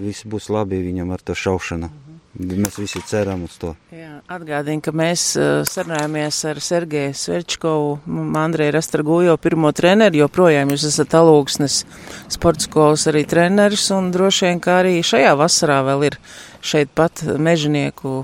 viss 0.00 0.24
būs 0.24 0.48
labi 0.54 0.80
viņam 0.86 1.12
ar 1.12 1.24
to 1.24 1.36
šaušanu. 1.36 1.90
Mm. 1.92 2.07
Mēs 2.36 2.76
visi 2.76 3.00
ceram 3.08 3.46
uz 3.46 3.54
to. 3.58 3.70
Jā, 3.90 4.20
atgādinu, 4.30 4.82
ka 4.84 4.92
mēs 4.92 5.22
uh, 5.40 5.62
sarunājamies 5.66 6.36
ar 6.50 6.60
Sergeju 6.62 7.14
Sverčkovu, 7.16 7.94
Andreju 8.36 8.74
Rastargujo, 8.76 9.38
pirmo 9.40 9.72
treneri, 9.72 10.20
joprojām 10.20 10.68
jūs 10.74 10.84
esat 10.90 11.16
alūksnes 11.18 11.80
sporta 12.28 12.68
skolas 12.68 13.08
arī 13.08 13.24
treneris, 13.26 13.88
un 13.96 14.12
droši 14.14 14.46
vien, 14.46 14.62
ka 14.62 14.76
arī 14.82 14.98
šajā 15.00 15.32
vasarā 15.40 15.80
vēl 15.88 16.06
ir 16.10 16.20
šeit 16.60 16.92
pat 16.94 17.24
mežnieku 17.24 18.20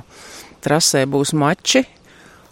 trasē 0.65 1.07
būs 1.11 1.33
mači, 1.33 1.87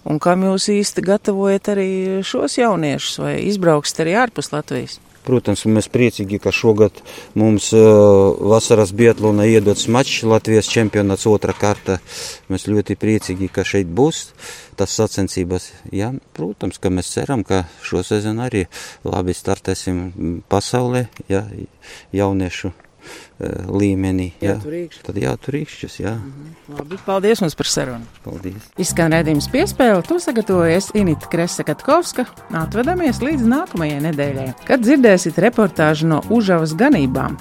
un 0.08 0.18
kam 0.24 0.48
jūs 0.48 0.70
īsti 0.72 1.04
gatavojat 1.04 1.74
arī 1.76 1.90
šos 2.26 2.58
jauniešus, 2.58 3.20
vai 3.22 3.36
izbraukst 3.44 4.00
arī 4.02 4.16
ārpus 4.24 4.54
Latvijas? 4.56 4.98
Protams, 5.22 5.64
mēs 5.70 5.86
priecīgi, 5.92 6.40
ka 6.42 6.50
šogad 6.54 6.98
mums 7.38 7.68
uh, 7.76 8.34
vasaras 8.52 8.90
Bietlūna 8.96 9.46
iedots 9.46 9.86
mačs 9.92 10.24
Latvijas 10.26 10.70
čempionāts 10.70 11.28
otra 11.30 11.54
kārta. 11.54 12.00
Mēs 12.50 12.66
ļoti 12.66 12.98
priecīgi, 12.98 13.50
ka 13.52 13.62
šeit 13.66 13.86
būs 13.86 14.24
tas 14.78 14.94
sacensības. 14.98 15.70
Jā, 15.94 16.10
protams, 16.34 16.82
ka 16.82 16.90
mēs 16.90 17.12
ceram, 17.14 17.46
ka 17.46 17.64
šo 17.86 18.02
sezonu 18.06 18.48
arī 18.48 18.66
labi 19.06 19.36
startēsim 19.36 20.42
pasaulē, 20.50 21.06
jā, 21.30 21.46
jauniešu 22.16 22.72
līmenī. 23.68 24.32
Jā, 24.42 24.58
tad 25.02 25.18
jātur 25.18 25.62
īkšķus. 25.62 26.00
Jā. 26.00 26.16
-hmm. 26.16 26.78
Labi, 26.78 26.96
paldies 27.06 27.40
mums 27.40 27.54
par 27.54 27.66
sarunu. 27.66 28.06
Paldies. 28.24 28.68
Izskan 28.80 29.12
redzījums 29.12 29.48
piespēle, 29.52 30.02
to 30.06 30.18
sagatavojas 30.22 30.90
Inita 30.94 31.26
Kresa 31.32 31.64
Katkovska. 31.66 32.24
Atvedamies 32.54 33.18
līdz 33.20 33.44
nākamajai 33.50 34.00
nedēļai, 34.06 34.46
kad 34.68 34.84
dzirdēsiet 34.84 35.40
reportāžu 35.42 36.06
no 36.06 36.20
Užavas 36.30 36.74
ganībām. 36.78 37.36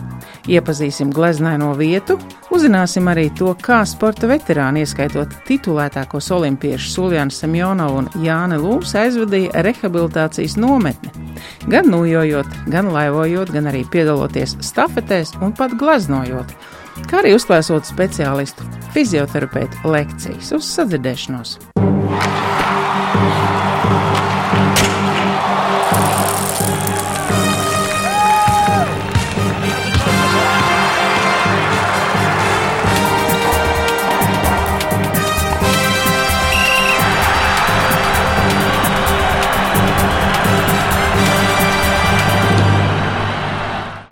Iepazīsim 0.49 1.13
gleznaino 1.13 1.73
vietu, 1.77 2.17
uzzināsim 2.51 3.07
arī 3.11 3.29
to, 3.37 3.53
kā 3.61 3.83
sporta 3.85 4.27
veterāni, 4.27 4.83
ieskaitot 4.83 5.37
titulētākos 5.47 6.31
olimpiešus 6.33 6.97
Uljānu 7.05 7.31
Semjonovu 7.35 8.01
un 8.01 8.09
Jāni 8.25 8.57
Lūms, 8.61 8.95
aizvadīja 8.97 9.63
rehabilitācijas 9.67 10.57
nometni. 10.57 11.13
Gan 11.69 11.87
nojojot, 11.93 12.49
gan 12.73 12.89
laivojot, 12.93 13.53
gan 13.53 13.69
arī 13.69 13.85
piedaloties 13.91 14.57
stafetēs 14.65 15.35
un 15.41 15.53
pat 15.57 15.77
glezniecībā 15.77 15.90
gleznojot, 15.91 16.53
kā 17.11 17.19
arī 17.19 17.33
uzklausot 17.35 17.83
speciālistu 17.89 18.63
fizioterapeitu 18.95 19.91
lekcijas 19.91 20.53
uz 20.55 20.69
sadzirdēšanos. 20.77 21.57